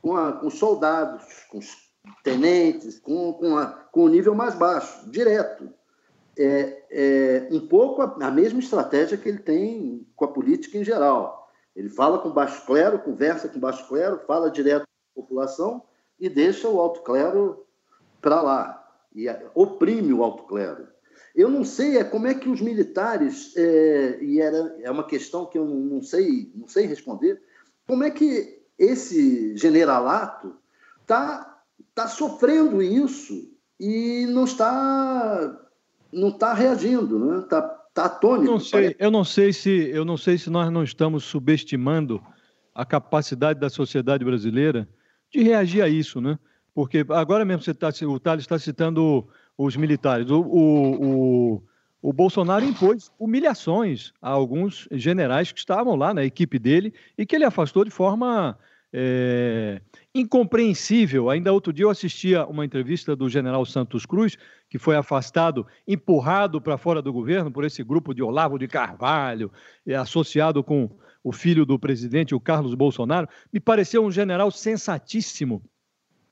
com, 0.00 0.16
a, 0.16 0.32
com 0.32 0.46
os 0.46 0.58
soldados, 0.58 1.24
com 1.50 1.58
os 1.58 1.92
tenentes, 2.22 2.98
com, 2.98 3.32
com, 3.32 3.56
a, 3.56 3.66
com 3.66 4.04
o 4.04 4.08
nível 4.08 4.34
mais 4.34 4.54
baixo, 4.54 5.08
direto. 5.10 5.72
É, 6.38 6.82
é 6.90 7.48
um 7.50 7.66
pouco 7.66 8.00
a, 8.00 8.16
a, 8.26 8.30
mesma 8.30 8.58
estratégia 8.58 9.18
que 9.18 9.28
ele 9.28 9.38
tem 9.38 10.06
com 10.16 10.24
a 10.24 10.32
política 10.32 10.78
em 10.78 10.84
geral. 10.84 11.50
Ele 11.76 11.88
fala 11.88 12.18
com 12.18 12.30
baixo 12.30 12.64
clero, 12.64 12.98
conversa 12.98 13.48
com 13.48 13.60
baixo 13.60 13.86
clero, 13.86 14.20
fala 14.26 14.50
direto 14.50 14.86
com 15.14 15.20
a 15.20 15.22
população 15.22 15.82
e 16.18 16.28
deixa 16.28 16.68
o 16.68 16.80
alto 16.80 17.02
clero 17.02 17.66
para 18.20 18.40
lá 18.40 18.82
e 19.14 19.26
oprime 19.54 20.12
o 20.12 20.22
alto 20.22 20.44
clero. 20.44 20.88
Eu 21.34 21.50
não 21.50 21.64
sei 21.64 21.98
é 21.98 22.04
como 22.04 22.26
é 22.26 22.34
que 22.34 22.48
os 22.48 22.60
militares 22.60 23.54
é, 23.56 24.18
e 24.22 24.40
era 24.40 24.76
é 24.82 24.90
uma 24.90 25.04
questão 25.04 25.46
que 25.46 25.58
eu 25.58 25.64
não 25.64 26.02
sei 26.02 26.52
não 26.54 26.68
sei 26.68 26.86
responder 26.86 27.42
como 27.86 28.04
é 28.04 28.10
que 28.10 28.62
esse 28.78 29.56
generalato 29.56 30.56
está 31.00 31.62
tá 31.94 32.06
sofrendo 32.06 32.82
isso 32.82 33.50
e 33.78 34.26
não 34.26 34.44
está 34.44 35.58
não 36.12 36.28
está 36.28 36.52
reagindo, 36.52 37.18
né? 37.18 37.38
Está 37.40 37.62
tá 37.94 38.04
atônito. 38.04 38.46
Eu 38.46 38.52
não, 38.52 38.60
sei, 38.60 38.96
eu 38.98 39.10
não 39.10 39.24
sei 39.24 39.52
se 39.52 39.90
eu 39.90 40.04
não 40.04 40.16
sei 40.16 40.38
se 40.38 40.50
nós 40.50 40.70
não 40.70 40.82
estamos 40.82 41.24
subestimando 41.24 42.22
a 42.74 42.84
capacidade 42.84 43.58
da 43.58 43.70
sociedade 43.70 44.24
brasileira 44.24 44.88
de 45.30 45.42
reagir 45.42 45.82
a 45.82 45.88
isso, 45.88 46.20
né? 46.20 46.38
Porque 46.74 47.04
agora 47.10 47.44
mesmo 47.44 47.62
você 47.62 47.74
tá, 47.74 47.90
o 48.06 48.18
Thales 48.18 48.44
está 48.44 48.58
citando 48.58 49.26
os 49.56 49.76
militares. 49.76 50.30
O, 50.30 50.40
o, 50.40 51.04
o, 51.56 51.62
o, 52.00 52.12
Bolsonaro 52.12 52.64
impôs 52.64 53.10
humilhações 53.18 54.12
a 54.22 54.30
alguns 54.30 54.88
generais 54.90 55.52
que 55.52 55.58
estavam 55.58 55.94
lá 55.96 56.14
na 56.14 56.24
equipe 56.24 56.58
dele 56.58 56.94
e 57.16 57.26
que 57.26 57.36
ele 57.36 57.44
afastou 57.44 57.84
de 57.84 57.90
forma 57.90 58.58
é, 58.92 59.80
incompreensível. 60.14 61.30
Ainda 61.30 61.52
outro 61.52 61.72
dia 61.72 61.84
eu 61.84 61.90
assistia 61.90 62.46
uma 62.46 62.64
entrevista 62.64 63.16
do 63.16 63.28
general 63.28 63.64
Santos 63.64 64.04
Cruz, 64.04 64.36
que 64.68 64.78
foi 64.78 64.96
afastado, 64.96 65.66
empurrado 65.86 66.60
para 66.60 66.76
fora 66.76 67.00
do 67.00 67.12
governo 67.12 67.50
por 67.50 67.64
esse 67.64 67.82
grupo 67.82 68.14
de 68.14 68.22
Olavo 68.22 68.58
de 68.58 68.68
Carvalho, 68.68 69.50
é, 69.86 69.94
associado 69.94 70.62
com 70.62 70.90
o 71.24 71.32
filho 71.32 71.64
do 71.64 71.78
presidente, 71.78 72.34
o 72.34 72.40
Carlos 72.40 72.74
Bolsonaro. 72.74 73.28
Me 73.52 73.60
pareceu 73.60 74.04
um 74.04 74.10
general 74.10 74.50
sensatíssimo 74.50 75.62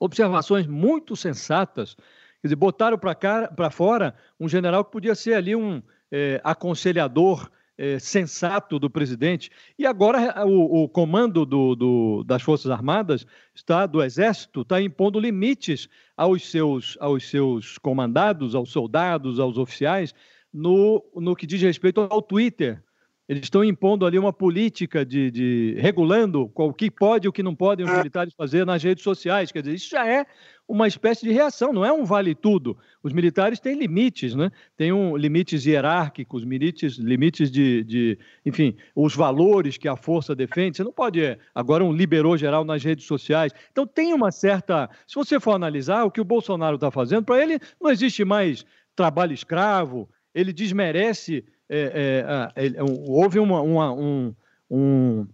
observações 0.01 0.65
muito 0.65 1.15
sensatas. 1.15 1.95
Quer 2.41 2.47
dizer, 2.47 2.55
botaram 2.55 2.97
para 2.97 3.69
fora 3.69 4.15
um 4.39 4.49
general 4.49 4.83
que 4.83 4.91
podia 4.91 5.13
ser 5.13 5.35
ali 5.35 5.55
um 5.55 5.81
é, 6.11 6.41
aconselhador 6.43 7.51
é, 7.77 7.99
sensato 7.99 8.77
do 8.77 8.89
presidente. 8.89 9.49
E 9.77 9.85
agora 9.85 10.45
o, 10.45 10.83
o 10.83 10.89
comando 10.89 11.45
do, 11.45 11.75
do, 11.75 12.23
das 12.23 12.41
Forças 12.41 12.71
Armadas, 12.71 13.25
está, 13.53 13.85
do 13.85 14.03
Exército, 14.03 14.61
está 14.61 14.81
impondo 14.81 15.19
limites 15.19 15.87
aos 16.15 16.49
seus, 16.49 16.97
aos 16.99 17.29
seus 17.29 17.77
comandados, 17.77 18.55
aos 18.55 18.71
soldados, 18.71 19.39
aos 19.39 19.57
oficiais, 19.57 20.13
no, 20.53 21.03
no 21.15 21.35
que 21.35 21.47
diz 21.47 21.61
respeito 21.61 22.01
ao 22.01 22.21
Twitter. 22.21 22.83
Eles 23.31 23.43
estão 23.43 23.63
impondo 23.63 24.05
ali 24.05 24.19
uma 24.19 24.33
política 24.33 25.05
de, 25.05 25.31
de 25.31 25.75
regulando 25.79 26.51
o 26.53 26.73
que 26.73 26.91
pode 26.91 27.25
e 27.25 27.29
o 27.29 27.31
que 27.31 27.41
não 27.41 27.55
podem 27.55 27.85
os 27.85 27.91
militares 27.93 28.33
fazer 28.33 28.65
nas 28.65 28.83
redes 28.83 29.05
sociais. 29.05 29.53
Quer 29.53 29.61
dizer, 29.61 29.73
isso 29.73 29.89
já 29.89 30.05
é 30.05 30.25
uma 30.67 30.85
espécie 30.85 31.25
de 31.25 31.31
reação, 31.31 31.71
não 31.71 31.85
é 31.85 31.93
um 31.93 32.03
vale 32.03 32.35
tudo. 32.35 32.77
Os 33.01 33.13
militares 33.13 33.57
têm 33.57 33.79
limites, 33.79 34.35
né? 34.35 34.51
Tem 34.75 34.91
um, 34.91 35.15
limites 35.15 35.65
hierárquicos, 35.65 36.43
limites, 36.43 36.97
limites 36.97 37.49
de, 37.49 37.85
de, 37.85 38.19
enfim, 38.45 38.75
os 38.93 39.15
valores 39.15 39.77
que 39.77 39.87
a 39.87 39.95
força 39.95 40.35
defende. 40.35 40.75
Você 40.75 40.83
não 40.83 40.91
pode 40.91 41.23
é, 41.23 41.39
agora 41.55 41.85
um 41.85 41.93
liberou 41.93 42.35
geral 42.35 42.65
nas 42.65 42.83
redes 42.83 43.05
sociais. 43.05 43.53
Então 43.71 43.87
tem 43.87 44.13
uma 44.13 44.29
certa, 44.29 44.89
se 45.07 45.15
você 45.15 45.39
for 45.39 45.53
analisar 45.53 46.03
o 46.03 46.11
que 46.11 46.19
o 46.19 46.25
Bolsonaro 46.25 46.75
está 46.75 46.91
fazendo, 46.91 47.23
para 47.23 47.41
ele 47.41 47.59
não 47.79 47.89
existe 47.89 48.25
mais 48.25 48.65
trabalho 48.93 49.31
escravo. 49.31 50.09
Ele 50.35 50.51
desmerece 50.51 51.45
é, 51.71 52.51
é, 52.53 52.67
é, 52.67 52.83
houve 52.83 53.39
uma, 53.39 53.61
uma, 53.61 53.93
um, 53.93 54.35
um, 54.69 55.25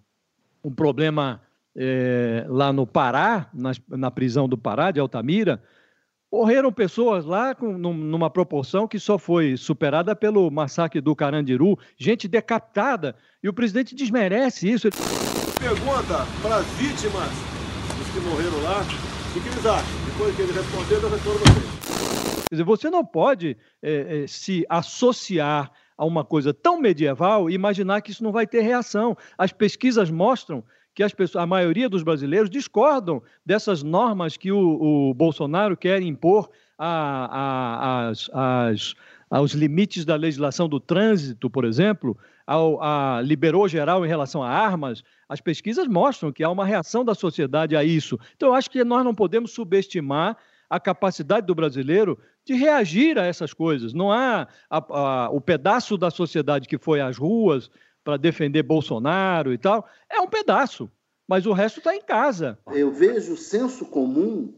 um, 0.63 0.71
problema 0.71 1.41
é, 1.75 2.45
lá 2.47 2.71
no 2.71 2.85
Pará, 2.85 3.49
na, 3.51 3.71
na, 3.89 4.11
prisão 4.11 4.47
do 4.47 4.55
Pará, 4.55 4.91
de 4.91 4.99
Altamira. 4.99 5.59
Morreram 6.31 6.71
pessoas 6.71 7.25
lá 7.25 7.55
com, 7.55 7.75
numa 7.75 8.29
proporção 8.29 8.87
que 8.87 8.99
só 8.99 9.17
foi 9.17 9.57
superada 9.57 10.15
pelo 10.15 10.51
massacre 10.51 11.01
do 11.01 11.15
Carandiru, 11.15 11.79
gente 11.97 12.27
decapitada, 12.27 13.15
e 13.41 13.49
o 13.49 13.53
presidente 13.53 13.95
desmerece 13.95 14.69
isso. 14.69 14.89
Pergunta 15.59 16.27
para 16.43 16.57
as 16.57 16.67
vítimas, 16.73 17.31
os 17.99 18.13
que 18.13 18.19
morreram 18.19 18.61
lá, 18.61 18.81
o 19.35 19.41
que 19.41 19.47
eles 19.47 19.65
acham? 19.65 20.05
Depois 20.05 20.35
que 20.35 20.41
ele 20.43 20.51
responder, 20.51 21.03
eu 21.03 21.09
respondo 21.09 21.39
vocês. 21.39 22.47
Quer 22.49 22.55
dizer, 22.55 22.63
você 22.63 22.89
não 22.91 23.03
pode 23.03 23.57
é, 23.81 24.23
é, 24.23 24.27
se 24.27 24.65
associar 24.69 25.71
a 25.97 26.05
uma 26.05 26.23
coisa 26.23 26.53
tão 26.53 26.79
medieval 26.79 27.49
e 27.49 27.53
imaginar 27.53 28.01
que 28.01 28.11
isso 28.11 28.23
não 28.23 28.31
vai 28.31 28.45
ter 28.45 28.61
reação. 28.61 29.17
As 29.37 29.51
pesquisas 29.51 30.11
mostram 30.11 30.63
que 30.93 31.03
as 31.03 31.13
pessoas, 31.13 31.43
a 31.43 31.45
maioria 31.45 31.87
dos 31.89 32.03
brasileiros 32.03 32.49
discordam 32.49 33.21
dessas 33.45 33.83
normas 33.83 34.35
que 34.35 34.51
o, 34.51 35.09
o 35.09 35.13
Bolsonaro 35.13 35.77
quer 35.77 36.01
impor 36.01 36.49
a, 36.77 36.87
a, 36.87 38.09
as, 38.09 38.29
as, 38.33 38.95
aos 39.29 39.51
limites 39.51 40.05
da 40.05 40.15
legislação 40.15 40.67
do 40.67 40.79
trânsito, 40.79 41.49
por 41.49 41.65
exemplo, 41.65 42.17
ao, 42.45 42.81
a 42.81 43.21
liberou 43.21 43.67
geral 43.67 44.05
em 44.05 44.07
relação 44.07 44.41
a 44.41 44.49
armas. 44.49 45.03
As 45.27 45.41
pesquisas 45.41 45.87
mostram 45.87 46.31
que 46.31 46.43
há 46.43 46.49
uma 46.49 46.65
reação 46.65 47.03
da 47.03 47.13
sociedade 47.13 47.75
a 47.75 47.83
isso. 47.83 48.17
Então, 48.35 48.49
eu 48.49 48.55
acho 48.55 48.69
que 48.69 48.83
nós 48.83 49.03
não 49.03 49.13
podemos 49.13 49.51
subestimar 49.51 50.37
a 50.69 50.79
capacidade 50.79 51.45
do 51.45 51.55
brasileiro 51.55 52.17
de 52.47 52.53
reagir 52.53 53.19
a 53.19 53.25
essas 53.25 53.53
coisas. 53.53 53.93
Não 53.93 54.11
há 54.11 54.47
a, 54.69 54.77
a, 54.77 55.29
o 55.29 55.41
pedaço 55.41 55.97
da 55.97 56.09
sociedade 56.09 56.67
que 56.67 56.77
foi 56.77 57.01
às 57.01 57.17
ruas 57.17 57.69
para 58.03 58.15
defender 58.15 58.63
Bolsonaro 58.63 59.53
e 59.53 59.57
tal, 59.57 59.85
é 60.09 60.21
um 60.21 60.27
pedaço, 60.27 60.89
mas 61.27 61.45
o 61.45 61.51
resto 61.51 61.79
está 61.79 61.93
em 61.93 62.01
casa. 62.01 62.57
Eu 62.71 62.89
vejo 62.89 63.33
o 63.33 63.37
senso 63.37 63.85
comum 63.85 64.53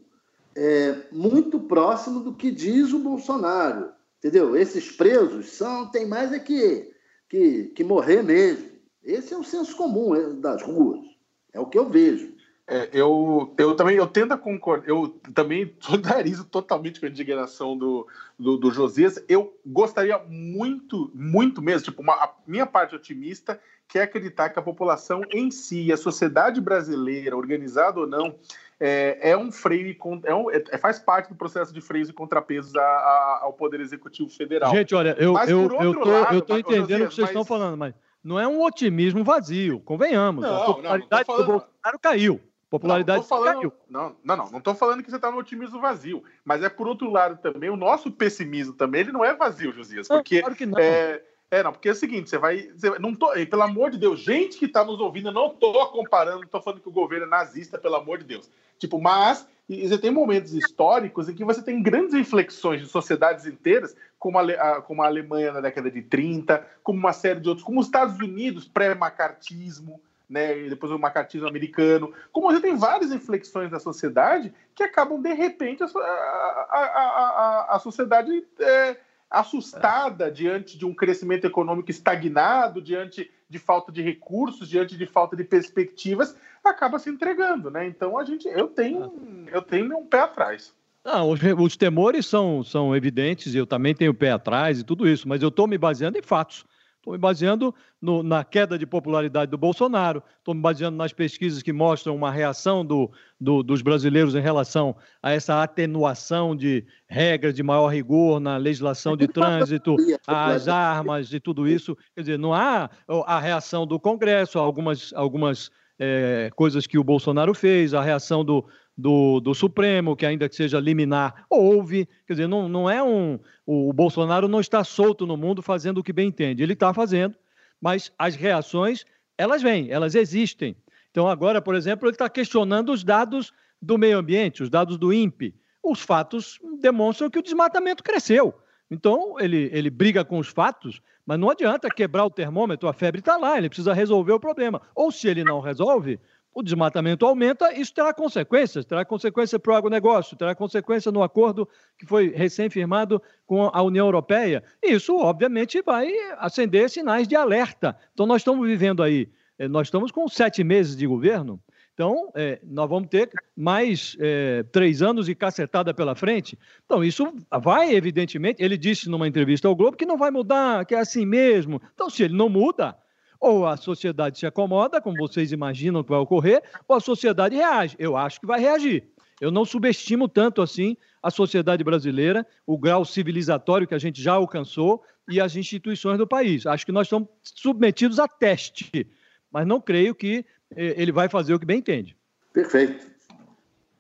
é, 0.56 0.96
muito 1.12 1.60
próximo 1.60 2.20
do 2.20 2.36
que 2.36 2.52
diz 2.52 2.94
o 2.94 3.00
Bolsonaro, 3.00 3.90
entendeu? 4.20 4.56
Esses 4.56 4.92
presos 4.92 5.50
são 5.50 5.90
tem 5.90 6.08
mais 6.08 6.32
é 6.32 6.38
que, 6.38 6.94
que, 7.28 7.64
que 7.76 7.84
morrer 7.84 8.22
mesmo. 8.22 8.70
Esse 9.04 9.34
é 9.34 9.38
o 9.38 9.44
senso 9.44 9.76
comum 9.76 10.14
é, 10.14 10.32
das 10.34 10.62
ruas, 10.62 11.04
é 11.52 11.60
o 11.60 11.66
que 11.66 11.80
eu 11.80 11.90
vejo. 11.90 12.36
É, 12.72 12.88
eu, 12.94 13.52
eu 13.58 13.76
também 13.76 13.96
eu 13.96 14.06
tendo 14.06 14.32
a 14.32 14.38
concordar, 14.38 14.88
eu 14.88 15.20
também 15.34 15.76
solidarizo 15.82 16.46
totalmente 16.46 17.00
com 17.00 17.08
a 17.08 17.10
indignação 17.10 17.76
do, 17.76 18.08
do, 18.38 18.58
do 18.58 18.72
Josias. 18.72 19.24
Eu 19.28 19.58
gostaria 19.66 20.20
muito, 20.20 21.12
muito 21.16 21.64
mesmo, 21.64 21.86
tipo, 21.86 22.04
uma, 22.04 22.14
a 22.14 22.32
minha 22.46 22.68
parte 22.68 22.96
otimista 22.96 23.60
quer 23.88 24.04
acreditar 24.04 24.50
que 24.50 24.60
a 24.60 24.62
população 24.62 25.24
em 25.32 25.50
si, 25.50 25.92
a 25.92 25.98
sociedade 25.98 26.62
brasileira, 26.62 27.36
organizada 27.36 28.00
ou 28.00 28.06
não, 28.06 28.36
é, 28.80 29.32
é 29.32 29.38
um 29.38 29.52
freio, 29.52 29.98
é 30.24 30.36
um, 30.36 30.52
é, 30.52 30.78
faz 30.78 31.00
parte 31.00 31.30
do 31.30 31.36
processo 31.36 31.74
de 31.74 31.82
freios 31.82 32.08
e 32.08 32.14
contrapesos 32.14 32.76
a, 32.76 32.82
a, 32.82 33.40
ao 33.46 33.54
Poder 33.54 33.80
Executivo 33.80 34.30
Federal. 34.30 34.70
Gente, 34.70 34.94
olha, 34.94 35.16
eu, 35.18 35.36
eu, 35.48 35.72
eu, 35.82 35.94
tô, 36.00 36.08
lado, 36.08 36.36
eu 36.36 36.42
tô 36.42 36.56
entendendo 36.56 37.06
o 37.06 37.08
que 37.08 37.16
vocês 37.16 37.22
mas... 37.22 37.30
estão 37.30 37.44
falando, 37.44 37.76
mas 37.76 37.96
não 38.24 38.40
é 38.40 38.48
um 38.48 38.62
otimismo 38.62 39.24
vazio, 39.24 39.80
convenhamos. 39.80 40.44
Não, 40.44 40.62
a 40.62 40.66
popularidade 40.68 41.28
não 41.28 41.36
falando... 41.36 41.46
do 41.46 41.52
Bolsonaro 41.52 42.00
caiu. 42.00 42.40
Popularidade 42.70 43.22
não, 43.22 43.28
falando, 43.28 43.56
caiu. 43.56 43.74
Não, 43.90 44.16
não, 44.24 44.38
não. 44.38 44.52
Não 44.52 44.58
estou 44.60 44.76
falando 44.76 45.02
que 45.02 45.10
você 45.10 45.16
está 45.16 45.32
no 45.32 45.38
otimismo 45.38 45.82
vazio. 45.82 46.24
Mas 46.46 46.62
é 46.62 46.70
por 46.70 46.88
outro 46.88 47.10
lado 47.10 47.42
também, 47.42 47.70
o 47.70 47.76
nosso 47.76 48.12
pessimismo 48.12 48.74
também, 48.74 49.02
ele 49.02 49.12
não 49.12 49.26
é 49.26 49.34
vazio, 49.34 49.74
Josias. 49.74 50.08
Porque 50.08 50.40
claro 50.40 50.56
que 50.56 50.66
não. 50.68 50.78
É, 50.78 51.22
é, 51.50 51.64
não, 51.64 51.72
porque 51.72 51.90
é 51.90 51.94
o 51.94 51.96
seguinte, 51.96 52.30
você 52.30 52.38
vai. 52.38 52.70
Você, 52.76 53.00
não 53.00 53.16
tô, 53.16 53.32
pelo 53.32 53.64
amor 53.64 53.90
de 53.90 53.98
Deus, 53.98 54.20
gente 54.20 54.60
que 54.60 54.66
está 54.66 54.84
nos 54.86 55.00
ouvindo, 55.00 55.30
eu 55.30 55.34
não 55.34 55.48
estou 55.48 55.74
comparando, 55.88 56.38
não 56.38 56.44
estou 56.44 56.62
falando 56.62 56.82
que 56.82 56.90
o 56.90 56.92
governo 56.92 57.26
é 57.26 57.30
nazista, 57.30 57.80
pelo 57.80 57.96
amor 57.96 58.20
de 58.20 58.26
Deus. 58.26 58.50
Tipo, 58.78 59.02
mas 59.02 59.48
você 59.68 59.98
tem 59.98 60.12
momentos 60.12 60.54
históricos 60.54 61.28
em 61.28 61.34
que 61.34 61.44
você 61.44 61.64
tem 61.64 61.82
grandes 61.82 62.14
inflexões 62.14 62.82
de 62.82 62.88
sociedades 62.88 63.48
inteiras, 63.48 63.96
como 64.18 64.38
a, 64.38 64.82
como 64.82 65.02
a 65.02 65.08
Alemanha 65.08 65.52
na 65.52 65.62
década 65.62 65.90
de 65.90 66.04
30, 66.04 66.66
como 66.84 67.00
uma 67.00 67.14
série 67.14 67.40
de 67.40 67.50
outros, 67.50 67.66
como 67.66 67.80
os 67.80 67.88
Estados 67.88 68.20
Unidos, 68.20 68.68
pré-macartismo, 68.68 70.02
né, 70.30 70.66
e 70.66 70.70
depois 70.70 70.92
o 70.92 71.00
macartismo 71.00 71.48
americano. 71.48 72.14
Como 72.32 72.52
você 72.52 72.62
tem 72.62 72.76
várias 72.76 73.12
inflexões 73.12 73.72
da 73.72 73.80
sociedade 73.80 74.54
que 74.76 74.84
acabam, 74.84 75.22
de 75.22 75.34
repente, 75.34 75.84
a, 75.84 75.88
a, 75.88 77.66
a, 77.70 77.76
a 77.76 77.80
sociedade. 77.80 78.46
É, 78.60 78.98
assustada 79.30 80.28
é. 80.28 80.32
diante 80.32 80.78
de 80.78 80.86
um 80.86 80.94
crescimento 80.94 81.46
econômico 81.46 81.92
estagnado, 81.92 82.82
diante 82.82 83.30
de 83.48 83.60
falta 83.60 83.92
de 83.92 84.02
recursos, 84.02 84.68
diante 84.68 84.98
de 84.98 85.06
falta 85.06 85.36
de 85.36 85.44
perspectivas, 85.44 86.36
acaba 86.64 87.00
se 87.00 87.10
entregando, 87.10 87.70
né? 87.70 87.88
Então 87.88 88.18
a 88.18 88.24
gente, 88.24 88.48
eu 88.48 88.68
tenho, 88.68 89.14
é. 89.48 89.56
eu 89.56 89.62
tenho 89.62 89.98
um 89.98 90.06
pé 90.06 90.22
atrás. 90.22 90.74
Não, 91.04 91.30
os, 91.30 91.40
os 91.58 91.78
temores 91.78 92.26
são, 92.26 92.64
são 92.64 92.96
evidentes, 92.96 93.56
eu 93.56 93.66
também 93.66 93.96
tenho 93.96 94.14
pé 94.14 94.32
atrás 94.32 94.80
e 94.80 94.84
tudo 94.84 95.08
isso, 95.08 95.28
mas 95.28 95.42
eu 95.42 95.50
estou 95.50 95.68
me 95.68 95.78
baseando 95.78 96.18
em 96.18 96.22
fatos. 96.22 96.66
Estou 97.00 97.14
me 97.14 97.18
baseando 97.18 97.74
no, 98.02 98.22
na 98.22 98.44
queda 98.44 98.78
de 98.78 98.86
popularidade 98.86 99.50
do 99.50 99.58
Bolsonaro, 99.58 100.22
estou 100.38 100.54
me 100.54 100.60
baseando 100.60 100.98
nas 100.98 101.14
pesquisas 101.14 101.64
que 101.64 101.72
mostram 101.72 102.14
uma 102.14 102.30
reação 102.30 102.86
do, 102.86 103.10
do, 103.40 103.64
dos 103.64 103.82
brasileiros 103.82 104.36
em 104.36 104.42
relação 104.42 104.94
a 105.24 105.32
essa 105.32 105.64
atenuação 105.64 106.54
de 106.54 106.86
regras 107.08 107.54
de 107.54 107.64
maior 107.64 107.88
rigor 107.88 108.42
na 108.42 108.58
legislação 108.58 109.16
de 109.16 109.30
trânsito, 109.30 109.96
as 110.28 110.68
armas 110.68 111.32
e 111.32 111.40
tudo 111.40 111.66
isso. 111.66 111.98
Quer 112.14 112.22
dizer, 112.22 112.38
não 112.38 112.54
há 112.54 112.90
a 113.26 113.40
reação 113.40 113.88
do 113.88 113.98
Congresso, 113.98 114.60
algumas, 114.60 115.14
algumas 115.14 115.72
é, 116.00 116.50
coisas 116.56 116.88
que 116.88 116.98
o 116.98 117.04
Bolsonaro 117.04 117.54
fez, 117.54 117.94
a 117.94 118.02
reação 118.02 118.44
do, 118.44 118.66
do, 118.98 119.40
do 119.42 119.54
Supremo, 119.54 120.16
que 120.16 120.26
ainda 120.26 120.48
que 120.48 120.56
seja 120.56 120.80
liminar, 120.80 121.46
houve. 121.50 122.08
Quer 122.26 122.34
dizer, 122.34 122.48
não, 122.48 122.70
não 122.70 122.90
é 122.90 123.04
um. 123.04 123.40
O 123.66 123.92
Bolsonaro 123.92 124.48
não 124.48 124.62
está 124.62 124.84
solto 124.84 125.28
no 125.28 125.36
mundo 125.36 125.62
fazendo 125.62 126.00
o 126.00 126.04
que 126.04 126.14
bem 126.14 126.30
entende. 126.30 126.64
Ele 126.64 126.74
está 126.74 126.94
fazendo, 126.94 127.36
mas 127.82 128.12
as 128.18 128.36
reações, 128.36 129.04
elas 129.38 129.62
vêm, 129.62 129.92
elas 129.92 130.16
existem. 130.16 130.76
Então, 131.12 131.28
agora, 131.28 131.62
por 131.62 131.76
exemplo, 131.76 132.08
ele 132.08 132.16
está 132.16 132.30
questionando 132.30 132.92
os 132.92 133.04
dados 133.04 133.52
do 133.82 133.98
meio 133.98 134.18
ambiente, 134.18 134.64
os 134.64 134.70
dados 134.70 134.98
do 134.98 135.12
INPE. 135.12 135.56
Os 135.84 136.02
fatos 136.02 136.60
demonstram 136.82 137.30
que 137.30 137.40
o 137.40 137.44
desmatamento 137.44 138.04
cresceu. 138.04 138.54
Então, 138.90 139.36
ele, 139.40 139.70
ele 139.72 139.90
briga 139.90 140.26
com 140.26 140.40
os 140.40 140.48
fatos, 140.48 141.02
mas 141.26 141.40
não 141.40 141.50
adianta 141.50 141.90
quebrar 141.90 142.26
o 142.26 142.30
termômetro, 142.30 142.90
a 142.90 142.94
febre 142.94 143.20
está 143.20 143.38
lá, 143.38 143.58
ele 143.58 143.70
precisa 143.70 143.94
resolver 143.94 144.34
o 144.34 144.40
problema. 144.40 144.82
Ou 144.96 145.12
se 145.12 145.28
ele 145.28 145.44
não 145.44 145.60
resolve, 145.60 146.20
o 146.54 146.64
desmatamento 146.64 147.26
aumenta, 147.26 147.72
isso 147.74 147.94
terá 147.94 148.14
consequências, 148.14 148.84
terá 148.84 149.06
consequência 149.06 149.60
para 149.60 149.74
o 149.74 149.76
agronegócio, 149.76 150.36
terá 150.36 150.56
consequência 150.56 151.12
no 151.12 151.22
acordo 151.22 151.70
que 151.98 152.06
foi 152.06 152.30
recém-firmado 152.30 153.22
com 153.46 153.70
a 153.72 153.82
União 153.84 154.08
Europeia. 154.08 154.64
E 154.82 154.94
isso, 154.94 155.16
obviamente, 155.18 155.82
vai 155.82 156.12
acender 156.38 156.90
sinais 156.90 157.28
de 157.28 157.36
alerta. 157.36 157.96
Então, 158.14 158.26
nós 158.26 158.42
estamos 158.42 158.68
vivendo 158.68 159.04
aí, 159.04 159.30
eh, 159.60 159.68
nós 159.68 159.88
estamos 159.88 160.12
com 160.12 160.28
sete 160.28 160.64
meses 160.64 160.98
de 160.98 161.06
governo, 161.06 161.62
então, 162.00 162.32
é, 162.34 162.62
nós 162.64 162.90
vamos 162.90 163.10
ter 163.10 163.30
mais 163.58 164.16
é, 164.22 164.64
três 164.72 165.02
anos 165.02 165.28
e 165.28 165.36
cacetada 165.36 165.94
pela 165.94 166.16
frente. 166.16 166.58
Então, 166.86 167.04
isso 167.04 167.30
vai, 167.62 167.94
evidentemente. 167.94 168.64
Ele 168.64 168.78
disse 168.78 169.10
numa 169.10 169.28
entrevista 169.28 169.68
ao 169.68 169.76
Globo 169.76 169.98
que 169.98 170.06
não 170.06 170.18
vai 170.18 170.32
mudar, 170.32 170.86
que 170.86 170.96
é 170.96 170.98
assim 170.98 171.26
mesmo. 171.26 171.82
Então, 171.94 172.10
se 172.10 172.24
ele 172.24 172.38
não 172.38 172.48
muda, 172.48 172.98
ou 173.38 173.68
a 173.68 173.76
sociedade 173.76 174.40
se 174.40 174.46
acomoda, 174.46 175.02
como 175.02 175.18
vocês 175.18 175.52
imaginam 175.52 176.02
que 176.02 176.10
vai 176.10 176.20
ocorrer, 176.20 176.64
ou 176.88 176.96
a 176.96 177.02
sociedade 177.02 177.58
reage. 177.58 177.98
Eu 178.00 178.16
acho 178.16 178.40
que 178.40 178.48
vai 178.48 178.62
reagir. 178.62 179.10
Eu 179.42 179.52
não 179.52 179.66
subestimo 179.66 180.30
tanto 180.30 180.62
assim 180.62 180.96
a 181.22 181.30
sociedade 181.30 181.84
brasileira, 181.84 182.48
o 182.66 182.78
grau 182.78 183.04
civilizatório 183.04 183.86
que 183.86 183.96
a 183.96 184.00
gente 184.00 184.22
já 184.22 184.36
alcançou 184.36 185.04
e 185.30 185.42
as 185.42 185.58
instituições 185.58 186.18
do 186.18 186.26
país. 186.26 186.66
Acho 186.66 186.86
que 186.86 186.94
nós 186.94 187.08
estamos 187.08 187.28
submetidos 187.44 188.20
a 188.20 188.28
teste, 188.28 189.06
mas 189.52 189.68
não 189.68 189.82
creio 189.82 190.16
que 190.16 190.46
ele 190.76 191.12
vai 191.12 191.30
fazer 191.30 191.54
o 191.54 191.60
que 191.60 191.66
bem 191.66 191.80
entende. 191.80 192.16
Perfeito. 192.54 193.08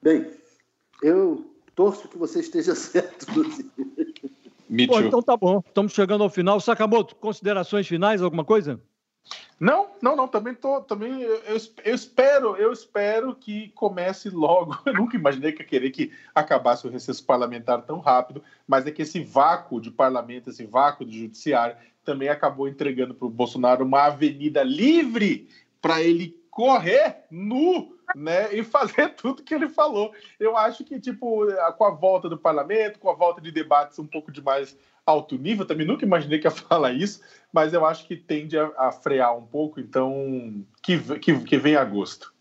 Bem, 0.01 0.31
eu 1.01 1.45
torço 1.75 2.07
que 2.07 2.17
você 2.17 2.39
esteja 2.39 2.73
certo, 2.75 3.25
Bom, 4.87 5.01
então 5.01 5.21
tá 5.21 5.35
bom. 5.35 5.63
Estamos 5.65 5.93
chegando 5.93 6.23
ao 6.23 6.29
final. 6.29 6.59
Sakamoto, 6.59 7.15
considerações 7.15 7.87
finais, 7.87 8.21
alguma 8.21 8.45
coisa? 8.45 8.79
Não, 9.59 9.87
não, 10.01 10.15
não. 10.15 10.27
Também 10.27 10.53
tô, 10.53 10.81
também 10.81 11.21
eu, 11.21 11.41
eu, 11.83 11.95
espero, 11.95 12.55
eu 12.55 12.71
espero 12.71 13.35
que 13.35 13.69
comece 13.69 14.29
logo. 14.29 14.77
Eu 14.85 14.93
nunca 14.93 15.17
imaginei 15.17 15.51
que 15.51 15.63
ia 15.63 15.67
querer 15.67 15.89
que 15.89 16.11
acabasse 16.33 16.87
o 16.87 16.89
recesso 16.89 17.25
parlamentar 17.25 17.81
tão 17.81 17.99
rápido, 17.99 18.43
mas 18.67 18.85
é 18.85 18.91
que 18.91 19.01
esse 19.01 19.21
vácuo 19.23 19.81
de 19.81 19.91
parlamento, 19.91 20.49
esse 20.49 20.65
vácuo 20.65 21.03
de 21.03 21.19
judiciário, 21.19 21.75
também 22.05 22.29
acabou 22.29 22.67
entregando 22.67 23.13
para 23.13 23.27
o 23.27 23.31
Bolsonaro 23.31 23.83
uma 23.83 24.05
avenida 24.05 24.63
livre 24.63 25.49
para 25.81 26.01
ele 26.01 26.38
correr 26.59 27.23
nu, 27.31 27.95
né, 28.13 28.53
e 28.53 28.65
fazer 28.65 29.11
tudo 29.15 29.43
que 29.43 29.55
ele 29.55 29.69
falou. 29.69 30.11
Eu 30.37 30.57
acho 30.57 30.83
que 30.83 30.99
tipo 30.99 31.47
com 31.77 31.85
a 31.85 31.91
volta 31.91 32.27
do 32.27 32.37
parlamento, 32.37 32.99
com 32.99 33.09
a 33.09 33.13
volta 33.13 33.39
de 33.39 33.49
debates 33.49 33.97
um 33.97 34.05
pouco 34.05 34.29
de 34.29 34.43
mais 34.43 34.77
alto 35.05 35.37
nível, 35.37 35.65
também 35.65 35.87
nunca 35.87 36.03
imaginei 36.03 36.37
que 36.37 36.47
ia 36.47 36.51
falar 36.51 36.91
isso, 36.91 37.21
mas 37.53 37.71
eu 37.71 37.85
acho 37.85 38.05
que 38.05 38.17
tende 38.17 38.59
a, 38.59 38.69
a 38.77 38.91
frear 38.91 39.37
um 39.37 39.45
pouco, 39.45 39.79
então 39.79 40.61
que, 40.83 40.99
que, 41.19 41.39
que 41.39 41.57
vem 41.57 41.77
agosto. 41.77 42.33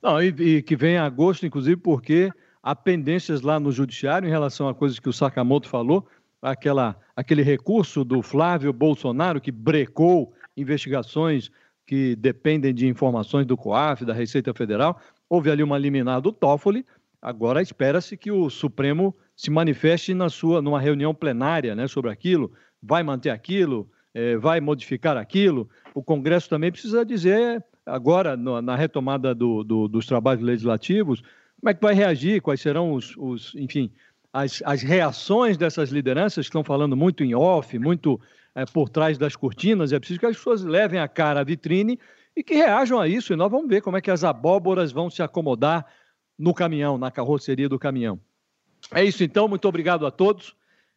Não, 0.00 0.22
e, 0.22 0.28
e 0.28 0.62
que 0.62 0.76
vem 0.76 0.96
agosto, 0.96 1.44
inclusive, 1.44 1.76
porque 1.76 2.30
há 2.62 2.76
pendências 2.76 3.40
lá 3.40 3.58
no 3.58 3.72
judiciário 3.72 4.28
em 4.28 4.30
relação 4.30 4.68
a 4.68 4.74
coisas 4.74 5.00
que 5.00 5.08
o 5.08 5.12
Sakamoto 5.12 5.68
falou, 5.68 6.06
aquela, 6.40 6.96
aquele 7.16 7.42
recurso 7.42 8.04
do 8.04 8.22
Flávio 8.22 8.72
Bolsonaro 8.72 9.40
que 9.40 9.50
brecou 9.50 10.32
investigações 10.56 11.50
que 11.86 12.16
dependem 12.16 12.72
de 12.72 12.86
informações 12.86 13.46
do 13.46 13.56
COAF, 13.56 14.04
da 14.04 14.12
Receita 14.12 14.54
Federal. 14.54 15.00
Houve 15.28 15.50
ali 15.50 15.62
uma 15.62 15.78
liminar 15.78 16.20
do 16.20 16.32
Toffoli, 16.32 16.84
agora 17.20 17.62
espera-se 17.62 18.16
que 18.16 18.30
o 18.30 18.48
Supremo 18.50 19.14
se 19.36 19.50
manifeste 19.50 20.14
na 20.14 20.28
sua, 20.28 20.62
numa 20.62 20.80
reunião 20.80 21.14
plenária 21.14 21.74
né, 21.74 21.88
sobre 21.88 22.10
aquilo, 22.10 22.52
vai 22.82 23.02
manter 23.02 23.30
aquilo, 23.30 23.90
é, 24.12 24.36
vai 24.36 24.60
modificar 24.60 25.16
aquilo. 25.16 25.68
O 25.94 26.02
Congresso 26.02 26.48
também 26.48 26.70
precisa 26.70 27.04
dizer, 27.04 27.64
agora, 27.84 28.36
no, 28.36 28.62
na 28.62 28.76
retomada 28.76 29.34
do, 29.34 29.64
do, 29.64 29.88
dos 29.88 30.06
trabalhos 30.06 30.42
legislativos, 30.42 31.22
como 31.60 31.70
é 31.70 31.74
que 31.74 31.82
vai 31.82 31.94
reagir, 31.94 32.40
quais 32.40 32.60
serão 32.60 32.92
os, 32.92 33.16
os 33.16 33.54
enfim, 33.56 33.90
as, 34.32 34.62
as 34.64 34.82
reações 34.82 35.56
dessas 35.56 35.90
lideranças 35.90 36.46
que 36.46 36.50
estão 36.50 36.64
falando 36.64 36.96
muito 36.96 37.24
em 37.24 37.34
off, 37.34 37.78
muito 37.78 38.20
é, 38.54 38.64
por 38.64 38.88
trás 38.88 39.18
das 39.18 39.34
cortinas. 39.36 39.92
É 39.92 39.98
preciso 39.98 40.20
que 40.20 40.26
as 40.26 40.36
pessoas 40.36 40.62
levem 40.62 41.00
a 41.00 41.08
cara 41.08 41.40
à 41.40 41.44
vitrine 41.44 41.98
e 42.36 42.42
que 42.42 42.54
reajam 42.54 42.98
a 43.00 43.08
isso. 43.08 43.32
E 43.32 43.36
nós 43.36 43.50
vamos 43.50 43.68
ver 43.68 43.80
como 43.80 43.96
é 43.96 44.00
que 44.00 44.10
as 44.10 44.24
abóboras 44.24 44.92
vão 44.92 45.10
se 45.10 45.22
acomodar 45.22 45.86
no 46.38 46.54
caminhão, 46.54 46.98
na 46.98 47.10
carroceria 47.10 47.68
do 47.68 47.78
caminhão. 47.78 48.20
É 48.92 49.02
isso 49.04 49.24
então, 49.24 49.48
muito 49.48 49.66
obrigado 49.66 50.06
a 50.06 50.10
todos. 50.10 50.54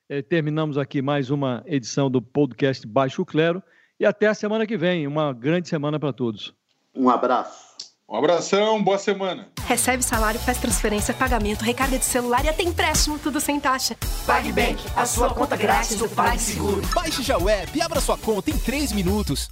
É, 0.10 0.22
terminamos 0.22 0.78
aqui 0.78 1.02
mais 1.02 1.30
uma 1.30 1.64
edição 1.66 2.10
do 2.10 2.22
podcast 2.22 2.88
Baixo 2.88 3.26
Clero 3.26 3.62
e 4.00 4.06
até 4.06 4.28
a 4.28 4.34
semana 4.34 4.66
que 4.66 4.78
vem. 4.78 5.06
Uma 5.06 5.34
grande 5.34 5.68
semana 5.68 6.00
para 6.00 6.14
todos. 6.14 6.54
Um 6.96 7.10
abraço. 7.10 7.67
Um 8.10 8.16
abração, 8.16 8.82
boa 8.82 8.98
semana. 8.98 9.50
Recebe 9.66 10.02
salário, 10.02 10.40
faz 10.40 10.58
transferência, 10.58 11.14
pagamento, 11.14 11.62
recarga 11.64 12.00
de 12.00 12.06
celular 12.06 12.46
e 12.46 12.48
até 12.48 12.64
empréstimo, 12.64 13.20
tudo 13.20 13.42
sem 13.42 13.60
taxa. 13.60 13.98
PagBank, 14.26 14.82
a 14.96 15.06
sua 15.06 15.34
conta 15.34 15.58
grátis 15.58 15.98
do 15.98 16.08
PagSeguro. 16.08 16.82
Baixe 16.96 17.22
já 17.22 17.38
o 17.38 17.50
app 17.50 17.78
e 17.78 17.82
abra 17.82 18.00
sua 18.00 18.18
conta 18.18 18.50
em 18.50 18.58
3 18.58 18.94
minutos. 18.94 19.50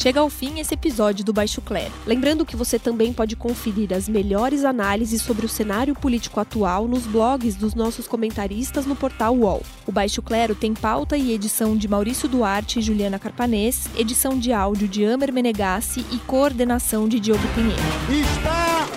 Chega 0.00 0.20
ao 0.20 0.30
fim 0.30 0.58
esse 0.58 0.72
episódio 0.72 1.22
do 1.22 1.30
Baixo 1.30 1.60
Clero. 1.60 1.92
Lembrando 2.06 2.46
que 2.46 2.56
você 2.56 2.78
também 2.78 3.12
pode 3.12 3.36
conferir 3.36 3.92
as 3.92 4.08
melhores 4.08 4.64
análises 4.64 5.20
sobre 5.20 5.44
o 5.44 5.48
cenário 5.48 5.94
político 5.94 6.40
atual 6.40 6.88
nos 6.88 7.06
blogs 7.06 7.54
dos 7.54 7.74
nossos 7.74 8.08
comentaristas 8.08 8.86
no 8.86 8.96
portal 8.96 9.36
UOL. 9.36 9.62
O 9.86 9.92
Baixo 9.92 10.22
Clero 10.22 10.54
tem 10.54 10.72
pauta 10.72 11.18
e 11.18 11.32
edição 11.32 11.76
de 11.76 11.86
Maurício 11.86 12.26
Duarte 12.30 12.78
e 12.78 12.82
Juliana 12.82 13.18
Carpanês, 13.18 13.90
edição 13.94 14.38
de 14.38 14.54
áudio 14.54 14.88
de 14.88 15.04
Amer 15.04 15.30
Menegassi 15.34 16.02
e 16.10 16.16
coordenação 16.16 17.06
de 17.06 17.20
Diogo 17.20 17.46
Pinheiro. 17.54 17.82
Está 18.08 18.88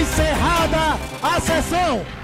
encerrada 0.00 1.00
a 1.20 1.40
sessão! 1.40 2.23